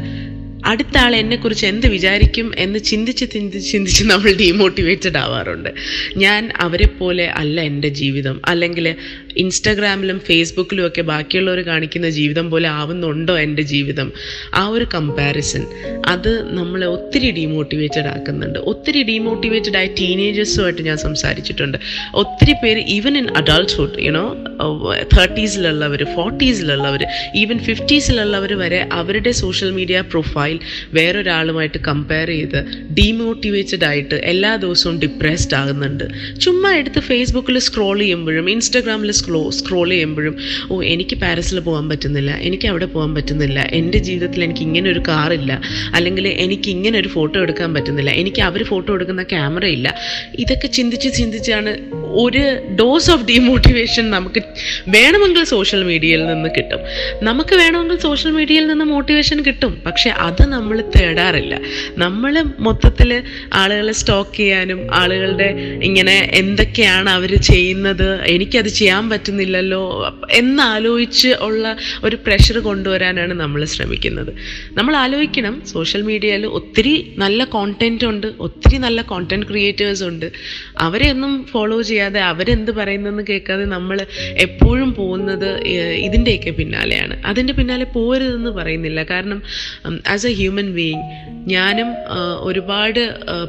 അടുത്ത 0.65 0.97
ആൾ 0.97 1.15
എന്നെക്കുറിച്ച് 1.15 1.65
എന്ത് 1.65 1.87
വിചാരിക്കും 1.87 2.51
എന്ന് 2.57 2.79
ചിന്തിച്ച് 2.79 3.25
ചിന്തിച്ച് 3.31 3.71
ചിന്തിച്ച് 3.71 4.03
നമ്മൾ 4.03 4.33
ഡീമോട്ടിവേറ്റഡ് 4.33 5.17
ആവാറുണ്ട്. 5.17 5.69
ഞാൻ 6.17 6.51
അവരെ 6.59 6.87
പോലെ 6.87 7.25
അല്ല 7.25 7.61
എന്റെ 7.61 7.87
ജീവിതം. 7.87 8.41
അല്ലെങ്കിൽ 8.47 8.95
ഇൻസ്റ്റാഗ്രാമിലും 9.37 10.19
ഫേസ്ബുക്കിലും 10.19 10.87
ഒക്കെ 10.87 11.01
ബാക്കിയുള്ളവർ 11.01 11.61
കാണിക്കുന്ന 11.61 12.09
ജീവിതം 12.09 12.49
പോലെ 12.49 12.69
ആവുന്നുണ്ടോ 12.69 13.39
എന്റെ 13.39 13.61
ജീവിതം? 13.61 14.11
ആ 14.55 14.67
ഒരു 14.67 14.85
കമ്പാരിസൺ 14.93 15.65
അത് 16.05 16.53
നമ്മളെ 16.57 16.87
ഒത്തിരി 16.87 17.31
ഡീമോട്ടിവേറ്റഡ് 17.31 18.07
ആക്കുന്നുണ്ട്. 18.07 18.59
ഒത്തിരി 18.59 19.03
ഡീമോട്ടിവേറ്റഡ് 19.03 19.77
ആയ 19.77 19.85
ടീനേജേഴ്സുമായിട്ട് 19.85 20.81
ഞാൻ 20.81 20.97
സംസാരിച്ചിട്ടുണ്ട്. 20.97 21.77
ഒത്തിരി 22.13 22.53
പേര് 22.63 22.79
even 22.79 23.17
in 23.17 23.27
adulthood 23.37 23.99
you know 23.99 24.37
തേർട്ടീസിലുള്ളവർ 25.17 26.03
ഫോർട്ടീസിലുള്ളവർ 26.15 27.05
ഈവൻ 27.35 27.59
ഫിഫ്റ്റീസിലുള്ളവർ 27.59 28.53
വരെ 28.53 28.89
അവരുടെ 28.91 29.31
സോഷ്യൽ 29.31 29.71
മീഡിയ 29.71 30.01
പ്രൊഫൈൽ 30.01 30.50
വേറൊരാളുമായിട്ട് 30.93 31.77
കമ്പയർ 31.87 32.27
ചെയ്ത് 32.27 32.59
ഡീമോട്ടിവേറ്റഡ് 32.99 33.85
ആയിട്ട് 33.85 34.15
എല്ലാ 34.15 34.55
ദിവസവും 34.55 34.99
ഡിപ്രസ്ഡ് 34.99 35.55
ആകുന്നുണ്ട്. 35.55 36.05
ചുമ്മാ 36.39 36.71
എടുത്ത് 36.75 36.99
ഫേസ്ബുക്കിൽ 36.99 37.59
സ്ക്രോൾ 37.59 37.99
ചെയ്യുമ്പോഴും 37.99 38.49
ഇൻസ്റ്റാഗ്രാമിൽ 38.49 39.11
സ്ക്രോ 39.11 39.49
സ്ക്രോൾ 39.49 39.89
ചെയ്യുമ്പോഴും 39.89 40.35
ഓ 40.71 40.81
എനിക്ക് 40.81 41.15
പാരീസിൽ 41.15 41.59
പോകാൻ 41.59 41.89
പറ്റുന്നില്ല 41.89 42.31
എനിക്ക് 42.39 42.67
അവിടെ 42.67 42.85
പോകാൻ 42.85 43.15
പറ്റുന്നില്ല 43.15 43.59
എന്റെ 43.71 43.97
ജീവിതത്തിൽ 43.97 44.43
എനിക്ക് 44.43 44.61
ഇങ്ങനെ 44.61 44.89
ഒരു 44.89 45.03
കാറില്ല 45.07 45.61
അല്ലെങ്കിൽ 45.95 46.27
എനിക്ക് 46.27 46.69
ഇങ്ങനെ 46.69 46.99
ഒരു 46.99 47.07
ഫോട്ടോ 47.07 47.37
എടുക്കാൻ 47.41 47.73
പറ്റുന്നില്ല 47.73 48.11
എനിക്ക് 48.21 48.41
അവർ 48.41 48.63
ഫോട്ടോ 48.63 48.89
എടുക്കുന്ന 48.95 49.23
ക്യാമറ 49.23 49.65
ഇല്ല. 49.65 49.87
ഇതൊക്കെ 50.39 50.67
ചിന്തിച്ച് 50.67 51.09
ചിന്തിച്ചാണ് 51.13 51.71
ഒരു 52.23 52.43
ഡോസ് 52.79 53.11
ഓഫ് 53.11 53.25
ഡീമോട്ടിവേഷൻ 53.25 54.09
നമുക്ക് 54.09 54.41
വേണമെങ്കിൽ 54.89 55.43
സോഷ്യൽ 55.43 55.83
മീഡിയയിൽ 55.83 56.25
നിന്ന് 56.25 56.49
കിട്ടും. 56.57 56.81
നമുക്ക് 57.23 57.55
വേണമെങ്കിൽ 57.55 57.97
സോഷ്യൽ 57.97 58.31
മീഡിയയിൽ 58.31 58.67
നിന്ന് 58.67 58.85
മോട്ടിവേഷൻ 58.85 59.43
കിട്ടും. 59.43 59.81
പക്ഷെ 59.85 60.09
അത് 60.09 60.40
നമ്മൾ 60.45 60.77
തേടാറില്ല. 60.95 61.55
നമ്മൾ 61.97 62.33
മൊത്തത്തിൽ 62.59 63.23
ആളുകളെ 63.53 63.91
സ്റ്റോക്ക് 63.91 64.35
ചെയ്യാനും 64.37 64.79
ആളുകളുടെ 64.93 65.49
ഇങ്ങനെ 65.83 66.15
എന്തൊക്കെയാണ് 66.33 67.09
അവർ 67.09 67.31
ചെയ്യുന്നത് 67.51 68.07
എനിക്കത് 68.25 68.69
ചെയ്യാൻ 68.79 69.09
പറ്റുന്നില്ലല്ലോ 69.09 69.81
എന്നാലോചിച്ച് 70.31 71.31
ഉള്ള 71.47 71.77
ഒരു 72.03 72.15
പ്രഷർ 72.15 72.57
കൊണ്ടുവരാനാണ് 72.59 73.33
നമ്മൾ 73.33 73.65
ശ്രമിക്കുന്നത്. 73.65 74.31
നമ്മൾ 74.73 74.95
ആലോചിക്കണം 74.95 75.65
സോഷ്യൽ 75.65 76.01
മീഡിയയിൽ 76.01 76.45
ഒത്തിരി 76.45 77.15
നല്ല 77.17 77.43
കോണ്ടന്റ് 77.43 78.05
ഉണ്ട് 78.05 78.27
ഒത്തിരി 78.39 78.77
നല്ല 78.77 79.01
കോണ്ടന്റ് 79.01 79.45
ക്രിയേറ്റേഴ്സ് 79.45 80.03
ഉണ്ട്. 80.03 80.31
അവരെ 80.79 81.11
ഒന്നും 81.11 81.33
ഫോളോ 81.51 81.81
ചെയ്യാതെ 81.81 82.19
അവരെന്ത് 82.19 82.71
പറയുന്നതെന്ന് 82.71 83.23
കേൾക്കാതെ 83.29 83.65
നമ്മൾ 83.65 83.97
എപ്പോഴും 84.45 84.93
പോകുന്നത് 84.93 85.49
ഇതിന്റെയൊക്കെ 86.07 86.51
പിന്നാലെയാണ്. 86.51 87.15
അതിന്റെ 87.25 87.53
പിന്നാലെ 87.53 87.85
പോരുതെന്ന് 87.85 88.49
പറയുന്നില്ല. 88.49 89.03
കാരണം 89.03 89.41
ആസ് 90.07 90.27
എ 90.27 90.30
ഹ്യൂമൻ 90.39 90.69
ബീയിങ് 90.73 91.03
ഞാനും 91.51 91.87
ഒരുപാട് 92.39 92.99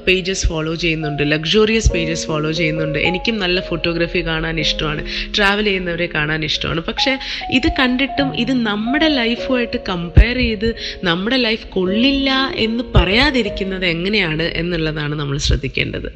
പേജസ് 0.07 0.45
ഫോളോ 0.47 0.75
ചെയ്യുന്നുണ്ട്. 0.83 1.23
ലക്ഷറിയസ് 1.33 1.91
പേജസ് 1.93 2.27
ഫോളോ 2.27 2.51
ചെയ്യുന്നുണ്ട്. 2.59 2.99
എനിക്കും 3.09 3.39
നല്ല 3.39 3.61
ഫോട്ടോഗ്രാഫി 3.61 4.21
കാണാൻ 4.27 4.61
ഇഷ്ടമാണ്. 4.61 5.03
ട്രാവൽ 5.37 5.65
ചെയ്യുന്നവരെ 5.65 6.09
കാണാൻ 6.15 6.41
ഇഷ്ടമാണ്. 6.45 6.81
പക്ഷേ 6.89 7.12
ഇത് 7.55 7.69
കണ്ടിട്ടും 7.79 8.29
ഇത് 8.37 8.53
നമ്മുടെ 8.69 9.09
ലൈഫുമായിട്ട് 9.09 9.79
കമ്പയർ 9.89 10.37
ചെയ്ത് 10.37 10.69
നമ്മുടെ 11.05 11.37
ലൈഫ് 11.37 11.67
കൊള്ളില്ല 11.67 12.31
എന്ന് 12.57 12.85
പറയാതിരിക്കുന്നത് 12.95 13.85
എങ്ങനെയാണ് 13.87 14.47
എന്നുള്ളതാണ് 14.62 15.15
നമ്മൾ 15.21 15.39
ശ്രദ്ധിക്കേണ്ടത്. 15.49 16.09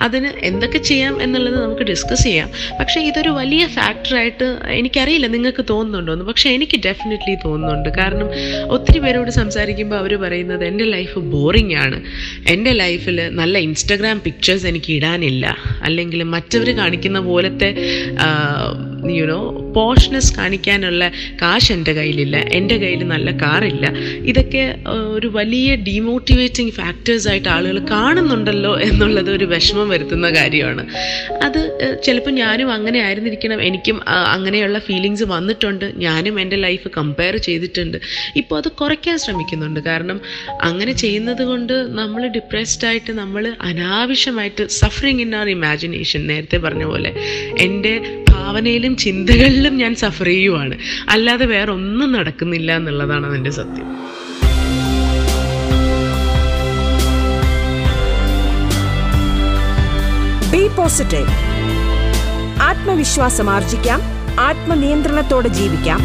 അതിന് 0.00 0.30
എന്തൊക്കെ 0.50 0.78
ചെയ്യാം 0.90 1.22
എന്നുള്ളത് 1.22 1.58
നമുക്ക് 1.62 1.86
ഡിസ്കസ് 1.92 2.22
ചെയ്യാം. 2.22 2.50
പക്ഷേ 2.80 3.00
ഇതൊരു 3.10 3.30
വലിയ 3.30 3.62
ഫാക്ടറായിട്ട് 3.66 4.48
എനിക്കറിയില്ല 4.80 5.26
നിങ്ങൾക്ക് 5.36 5.64
തോന്നുന്നുണ്ടോ 5.70 6.12
എന്ന് 6.12 6.24
പക്ഷേ 6.24 6.50
എനിക്ക് 6.50 6.76
ഡെഫിനറ്റ്ലി 6.86 7.36
തോന്നുന്നുണ്ട്. 7.44 7.88
കാരണം 8.00 8.28
ഒത്തിരി 8.76 8.98
പേരോട് 8.98 9.30
സംസാരിക്കുമ്പോൾ 9.30 9.96
അവർ 9.96 10.09
പറയുന്നത് 10.16 10.64
എന്റെ 10.64 10.84
ലൈഫ് 10.84 11.18
ബോറിംഗ് 11.18 11.74
ആണ്. 11.74 12.02
എന്റെ 12.48 12.72
ലൈഫിൽ 12.72 13.28
നല്ല 13.28 13.58
ഇൻസ്റ്റഗ്രാം 13.58 14.20
പിക്ചേഴ്സ് 14.20 14.66
എനിക്ക് 14.66 14.92
ഇടാനില്ല. 14.92 15.56
അല്ലെങ്കിൽ 15.82 16.22
മറ്റവർ 16.22 16.76
കാണിക്കുന്ന 16.76 17.20
പോലത്തെ 17.20 17.74
യുനോ 19.16 19.72
പോഷ്നെസ് 19.76 20.36
കാണിക്കാനുള്ള 20.36 21.08
കാശ് 21.42 21.72
എന്റെ 21.72 21.92
കയ്യിലില്ല. 21.92 22.36
എന്റെ 22.36 22.76
കയ്യിൽ 22.76 23.06
നല്ല 23.06 23.30
കാറില്ല. 23.30 23.86
ഇതൊക്കെ 24.24 24.76
ഒരു 24.88 25.26
വലിയ 25.26 25.76
ഡീമോട്ടിവേറ്റിംഗ് 25.76 26.72
ഫാക്ടേഴ്സായിട്ട് 26.72 27.48
ആളുകൾ 27.48 27.78
കാണുന്നുണ്ടല്ലോ 27.78 28.80
എന്നുള്ളത് 28.80 29.30
ഒരു 29.30 29.44
വിഷമം 29.44 29.88
വരുത്തുന്ന 29.88 30.30
കാര്യമാണ്. 30.30 30.86
അത് 31.42 31.60
ചിലപ്പോൾ 32.04 32.30
ഞാനും 32.30 32.72
അങ്ങനെ 32.72 32.98
ആയിരുന്നിരിക്കണം. 33.00 33.62
എനിക്കും 33.62 34.08
അങ്ങനെയുള്ള 34.08 34.78
ഫീലിങ്സ് 34.78 35.22
വന്നിട്ടുണ്ട്. 35.22 35.92
ഞാനും 35.96 36.40
എന്റെ 36.40 36.56
ലൈഫ് 36.56 36.88
കമ്പയർ 36.96 37.36
ചെയ്തിട്ടുണ്ട്. 37.36 37.98
ഇപ്പോൾ 38.36 38.56
അത് 38.56 38.68
കുറയ്ക്കാൻ 38.72 39.18
ശ്രമിക്കുന്നുണ്ട്. 39.18 39.80
കാരണം 39.80 40.20
അങ്ങനെ 40.62 40.92
ചെയ്യുന്നത് 40.92 41.42
കൊണ്ട് 41.42 41.72
നമ്മൾ 41.72 42.26
ഡിപ്രസ്ഡ് 42.26 42.86
ആയിട്ട് 42.86 43.12
നമ്മൾ 43.12 43.54
അനാവശ്യമായിട്ട് 43.60 44.68
സഫറിങ് 44.68 45.20
ഇൻ 45.20 45.36
ആർ 45.36 45.48
ഇമാജിനേഷൻ 45.48 46.26
നേരത്തെ 46.26 46.56
പറഞ്ഞ 46.56 46.84
പോലെ 46.84 47.14
എന്റെ 47.58 48.19
ഭാവനയിലും 48.50 48.96
ചിന്തകളിലും 48.96 49.76
ഞാൻ 49.76 49.94
സഫർ 49.94 50.26
ചെയ്യുവാണ്. 50.26 50.78
അല്ലാതെ 51.08 51.46
വേറെ 51.46 51.72
ഒന്നും 51.72 52.12
നടക്കുന്നില്ല 52.12 52.76
എന്നുള്ളതാണ് 52.76 53.26
അതിന്റെ 53.26 53.50
സത്യം. 53.50 53.88
ബി 60.50 60.68
പോസിറ്റീവ് 60.76 61.28
ആത്മവിശ്വാസം 62.62 63.50
ആർജിക്കാം. 63.50 64.00
ആത്മനിയന്ത്രണത്തോടെ 64.40 65.48
ജീവിക്കാം. 65.48 66.00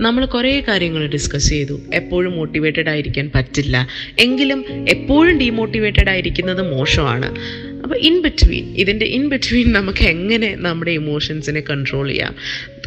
നമ്മൾ 0.00 0.24
കുറേ 0.26 0.60
കാര്യങ്ങൾ 0.68 1.06
ഡിസ്കസ് 1.06 1.48
ചെയ്തു. 1.48 1.80
എപ്പോഴും 1.94 2.32
മോട്ടിവേറ്റഡ് 2.32 2.88
ആയിരിക്കാൻ 2.88 3.30
പറ്റില്ല. 3.34 3.88
എങ്കിലും 4.18 4.64
എപ്പോഴും 4.88 5.38
ഡീമോട്ടിവേറ്റഡ് 5.38 6.10
ആയിരിക്കുന്നത് 6.10 6.76
മോശമാണ്. 6.76 7.34
അപ്പോൾ 7.82 7.98
ഇൻ 7.98 8.22
ബിറ്റ്വീൻ 8.22 8.74
ഇതിന്റെ 8.76 9.06
ഇൻ 9.06 9.28
ബിറ്റ്വീൻ 9.28 9.72
നമുക്ക് 9.72 10.04
എങ്ങനെ 10.04 10.56
നമ്മുടെ 10.58 10.90
ഇമോഷൻസിനെ 10.90 11.60
കൺട്രോൾ 11.60 12.08
ചെയ്യാം? 12.08 12.34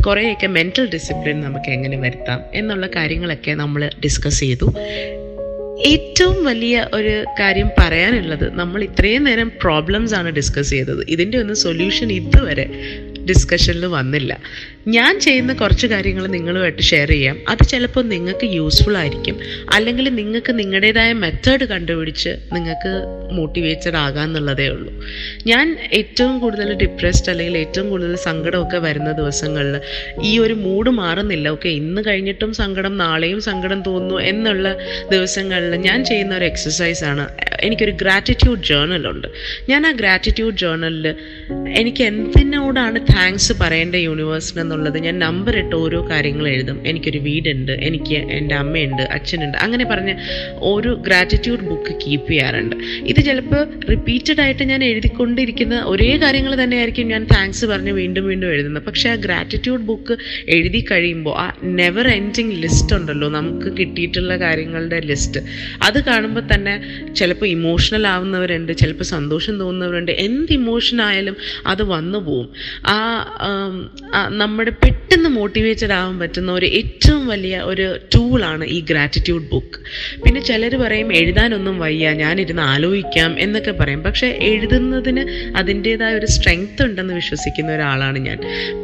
കുറേയൊക്കെ 0.08 0.48
മെന്റൽ 0.48 0.90
ഡിസിപ്ലിൻ 0.94 1.42
നമുക്ക് 1.42 1.72
എങ്ങനെ 1.72 1.98
വരുത്താം? 1.98 2.40
എന്നുള്ള 2.54 2.88
കാര്യങ്ങളൊക്കെ 2.88 3.52
നമ്മൾ 3.52 3.90
ഡിസ്കസ് 4.04 4.40
ചെയ്തു. 4.40 4.76
ഏറ്റവും 5.86 6.46
വലിയ 6.46 6.88
ഒരു 6.94 7.26
കാര്യം 7.40 7.70
പറയാനുള്ളത് 7.80 8.54
നമ്മൾ 8.54 8.84
ഇത്രയും 8.84 9.24
നേരം 9.24 9.52
പ്രോബ്ലംസ് 9.62 10.16
ആണ് 10.16 10.30
ഡിസ്കസ് 10.30 10.70
ചെയ്തത്. 10.70 11.06
ഇതിന്റെ 11.10 11.38
ഒന്നും 11.38 11.56
സൊല്യൂഷൻ 11.56 12.12
ഇതുവരെ 12.12 12.70
ഡിസ്കഷനിൽ 13.30 13.86
വന്നില്ല. 13.86 14.40
ഞാൻ 14.88 15.20
ചെയ്യുന്ന 15.20 15.54
കുറച്ച് 15.54 15.88
കാര്യങ്ങൾ 15.88 16.28
നിങ്ങളുമായിട്ട് 16.28 16.82
ഷെയർ 16.82 17.10
ചെയ്യാം. 17.10 17.38
അത് 17.50 17.64
ചിലപ്പോൾ 17.68 18.04
നിങ്ങൾക്ക് 18.04 18.46
യൂസ്ഫുൾ 18.46 18.98
ആയിരിക്കും. 18.98 19.40
അല്ലെങ്കിൽ 19.74 20.16
നിങ്ങൾക്ക് 20.16 20.60
നിങ്ങളുടേതായ 20.60 21.14
മെത്തേഡ് 21.14 21.64
കണ്ടുപിടിച്ച് 21.64 22.30
നിങ്ങൾക്ക് 22.54 23.24
മോട്ടിവേറ്റഡ് 23.34 23.96
ആകാമെന്നുള്ളതേ 23.96 24.68
ഉള്ളൂ. 24.68 25.04
ഞാൻ 25.48 25.78
ഏറ്റവും 25.94 26.40
കൂടുതൽ 26.40 26.74
ഡിപ്രസ്ഡ് 26.74 27.30
അല്ലെങ്കിൽ 27.30 27.58
ഏറ്റവും 27.58 27.90
കൂടുതൽ 27.90 28.16
സങ്കടമൊക്കെ 28.16 28.78
വരുന്ന 28.78 29.12
ദിവസങ്ങളിൽ 29.12 29.82
ഈ 30.22 30.40
ഒരു 30.40 30.54
മൂഡ് 30.54 30.90
മാറുന്നില്ല. 30.90 31.50
ഓക്കെ 31.50 31.70
ഇന്ന് 31.70 32.02
കഴിഞ്ഞിട്ടും 32.08 32.54
സങ്കടം 32.54 32.98
നാളെയും 32.98 33.42
സങ്കടം 33.42 33.82
തോന്നുന്നു 33.82 34.22
എന്നുള്ള 34.22 34.76
ദിവസങ്ങളിൽ 35.12 35.76
ഞാൻ 35.76 36.06
ചെയ്യുന്ന 36.06 36.38
ഒരു 36.38 36.46
എക്സസൈസാണ് 36.46 37.30
എനിക്കൊരു 37.62 37.92
ഗ്രാറ്റിറ്റ്യൂഡ് 37.92 38.64
ജേർണലുണ്ട് 38.64 39.28
ഞാൻ 39.70 39.88
ആ 39.88 39.92
ഗ്രാറ്റിറ്റ്യൂഡ് 39.92 40.58
ജേർണലിൽ 40.58 41.16
എനിക്ക് 41.80 42.04
എന്തിനോടാണ് 42.04 43.00
താങ്ക്സ് 43.00 43.54
പറയേണ്ട 43.62 43.96
യൂണിവേഴ്സിന് 43.96 44.73
എന്നുള്ളത് 44.74 44.98
ഞാൻ 44.98 45.20
നമ്പർ 45.20 45.58
ഇട്ട് 45.58 45.76
ഓരോ 45.76 46.00
കാര്യങ്ങൾ 46.10 46.48
എഴുതും. 46.48 46.78
എനിക്കൊരു 46.88 47.18
വീടുണ്ട് 47.18 47.72
എനിക്ക് 47.72 48.18
എന്റെ 48.38 48.56
അമ്മയുണ്ട് 48.56 49.02
അച്ഛനുണ്ട്. 49.02 49.58
അങ്ങനെ 49.58 49.86
പറഞ്ഞ് 49.86 50.16
ഒരു 50.72 50.92
ഗ്രാറ്റിറ്റ്യൂഡ് 51.08 51.62
ബുക്ക് 51.62 51.94
കീപ്പ് 52.04 52.30
ചെയ്യാറുണ്ട്. 52.32 52.76
ഇത് 53.12 53.20
ചിലപ്പോൾ 53.26 53.64
റിപ്പീറ്റഡ് 53.90 54.42
ആയിട്ട് 54.42 54.64
ഞാൻ 54.64 54.84
എഴുതിക്കൊണ്ടിരിക്കുന്ന 54.84 55.76
ഒരേ 55.86 56.18
കാര്യങ്ങൾ 56.18 56.64
തന്നെയായിരിക്കും 56.64 57.08
ഞാൻ 57.08 57.24
താങ്ക്സ് 57.24 57.66
പറഞ്ഞ് 57.66 57.92
വീണ്ടും 57.92 58.26
വീണ്ടും 58.28 58.50
എഴുതുന്നത്. 58.52 58.84
പക്ഷേ 58.84 59.10
ആ 59.10 59.16
ഗ്രാറ്റിറ്റ്യൂഡ് 59.16 59.82
ബുക്ക് 59.82 60.18
എഴുതി 60.50 60.86
കഴിയുമ്പോൾ 60.92 61.36
ആ 61.38 61.46
നെവർ 61.64 62.08
എൻഡിങ് 62.08 62.52
ലിസ്റ്റ് 62.52 62.96
ഉണ്ടല്ലോ 62.96 63.30
നമുക്ക് 63.30 63.78
കിട്ടിയിട്ടുള്ള 63.78 64.38
കാര്യങ്ങളുടെ 64.38 65.00
ലിസ്റ്റ് 65.00 65.40
അത് 65.84 66.04
കാണുമ്പോൾ 66.04 66.44
തന്നെ 66.54 66.74
ചിലപ്പോൾ 67.14 67.46
ഇമോഷണൽ 67.46 68.08
ആവുന്നവരുണ്ട് 68.08 68.72
ചിലപ്പോൾ 68.78 69.04
സന്തോഷം 69.04 69.60
തോന്നുന്നവരുണ്ട്. 69.60 70.12
എന്ത് 70.12 70.54
ഇമോഷൻ 70.54 71.02
ആയാലും 71.02 71.36
അത് 71.66 71.84
വന്നു 71.84 72.20
പോവും. 72.20 72.50
ആ 72.88 72.98
ആ 74.14 74.30
നമ്മുടെ 74.64 74.82
പെട്ടെന്ന് 74.84 75.30
മോട്ടിവേറ്റഡ് 75.38 75.94
ആവാൻ 75.96 76.14
പറ്റുന്ന 76.20 76.50
ഒരു 76.52 76.68
ഏറ്റവും 76.78 77.24
വലിയ 77.32 77.56
ഒരു 77.72 77.86
ടൂളാണ് 78.14 78.66
ഈ 78.76 78.78
ഗ്രാറ്റിറ്റ്യൂഡ് 78.90 79.48
ബുക്ക് 79.54 79.80
പിന്നെ 80.24 80.42
ചിലർ 80.50 80.74
പറയും 80.84 81.10
എഴുതാനൊന്നും 81.20 81.76
വയ്യ 81.84 82.14
ഞാനിരുന്ന് 82.22 82.64
ആലോചിക്കാം 82.74 83.32
എന്നൊക്കെ 83.46 83.74
പറയും. 83.82 84.02
പക്ഷേ 84.08 84.28
എഴുതുന്നതിന് 84.52 85.24
അതിന്റേതായ 85.62 86.20
ഒരു 86.20 86.30
സ്ട്രെങ്ത് 86.36 86.84
ഉണ്ടെന്ന് 86.86 87.16
വിശ്വസിക്കുന്ന 87.20 87.72
ഒരാളാണ് 87.78 88.22
ഞാൻ. 88.28 88.40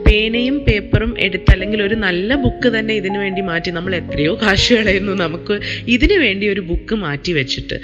പേനയും 0.08 0.58
പേപ്പറും 0.68 1.14
എടുത്ത് 1.28 1.54
അല്ലെങ്കിൽ 1.56 1.82
ഒരു 1.88 1.98
നല്ല 2.08 2.36
ബുക്ക് 2.46 2.72
തന്നെ 2.78 2.96
ഇതിനു 3.02 3.20
വേണ്ടി 3.24 3.44
മാറ്റി 3.52 3.72
നമ്മൾ 3.78 3.96
എത്രയോ 4.02 4.34
കാശ് 4.44 4.70
കളയുന്നു 4.74 5.16
നമുക്ക് 5.26 5.58
ഇതിനു 5.96 6.20
വേണ്ടി 6.26 6.48
ഒരു 6.56 6.64
ബുക്ക് 6.72 6.98
മാറ്റി 7.06 7.34
വെച്ചിട്ട്. 7.40 7.80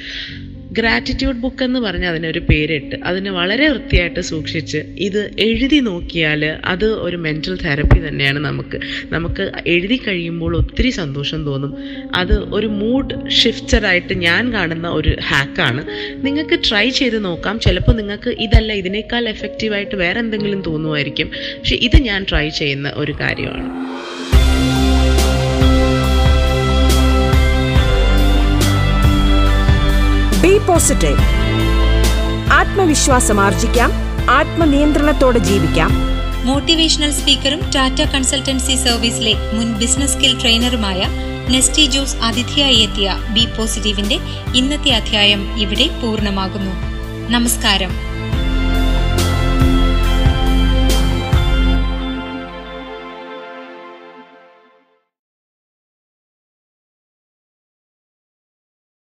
ഗ്രാറ്റിറ്റ്യൂഡ് 0.78 1.38
ബുക്ക് 1.38 1.64
എന്ന് 1.64 1.80
പറഞ്ഞ് 1.80 2.06
അതിനൊരു 2.06 2.40
പേരിട്ട് 2.40 2.96
അതിനെ 2.96 3.32
വളരെ 3.32 3.70
വൃത്തിയായിട്ട് 3.70 4.20
സൂക്ഷിച്ച് 4.20 4.78
ഇത് 4.78 5.32
എഴുതി 5.40 5.80
നോക്കിയാൽ 5.80 6.46
അത് 6.46 6.86
ഒരു 6.86 7.18
മെന്റൽ 7.18 7.58
തെറപ്പി 7.66 8.08
തന്നെയാണ് 8.08 8.40
നമുക്ക്. 8.40 8.80
നമുക്ക് 9.06 9.52
എഴുതി 9.68 9.98
കഴിയുമ്പോൾ 9.98 10.58
ഒത്തിരി 10.58 10.90
സന്തോഷം 10.90 11.46
തോന്നും. 11.46 11.78
അത് 12.16 12.34
ഒരു 12.54 12.68
മൂഡ് 12.68 13.30
ഷിഫ്റ്ററായിട്ട് 13.30 14.14
ഞാൻ 14.14 14.54
കാണുന്ന 14.54 14.88
ഒരു 14.90 15.18
ഹാക്കാണ് 15.24 15.88
നിങ്ങൾക്ക് 16.26 16.60
ട്രൈ 16.70 16.90
ചെയ്ത് 16.90 17.26
നോക്കാം. 17.26 17.60
ചിലപ്പോൾ 17.60 17.96
നിങ്ങൾക്ക് 17.96 18.30
ഇതല്ല 18.30 18.74
ഇതിനേക്കാൾ 18.74 19.30
എഫക്റ്റീവായിട്ട് 19.30 19.96
വേറെ 19.96 20.20
എന്തെങ്കിലും 20.20 20.62
തോന്നുമായിരിക്കും. 20.62 21.28
പക്ഷെ 21.58 21.76
ഇത് 21.76 21.98
ഞാൻ 22.02 22.26
ട്രൈ 22.30 22.50
ചെയ്യുന്ന 22.50 22.92
ഒരു 22.96 23.12
കാര്യമാണ്. 23.22 23.85
ബി 30.56 30.60
പോസിറ്റീവ് 30.60 31.24
ആത്മവിശ്വാസം 32.52 33.40
ആർജിക്കാം 33.40 33.92
ആത്മനിയന്ത്രണത്തോടെ 34.30 35.40
ജീവിക്കാം. 35.40 35.92
മോട്ടിവേഷണൽ 36.46 37.12
സ്പീക്കറും 37.12 37.60
ടാറ്റ 37.60 38.02
കൺസൾട്ടൻസി 38.02 38.76
സർവീസിലെ 38.76 39.34
മുൻ 39.54 39.74
ബിസിനസ് 39.74 40.14
സ്കിൽ 40.14 40.40
ട്രെയിനറുമായ 40.40 41.04
നെസ്റ്റി 41.50 41.86
ജോസ് 41.86 42.16
അതിഥിയായി 42.16 42.76
എത്തിയ 42.76 43.18
ബി 43.30 43.48
പോസിറ്റീവിന്റെ 43.58 44.20
ഇന്നത്തെ 44.56 44.90
അധ്യായം 44.90 45.60
ഇവിടെ 45.60 45.88
പൂർണമാകുന്നു. 46.04 46.76
നമസ്കാരം. 47.32 48.15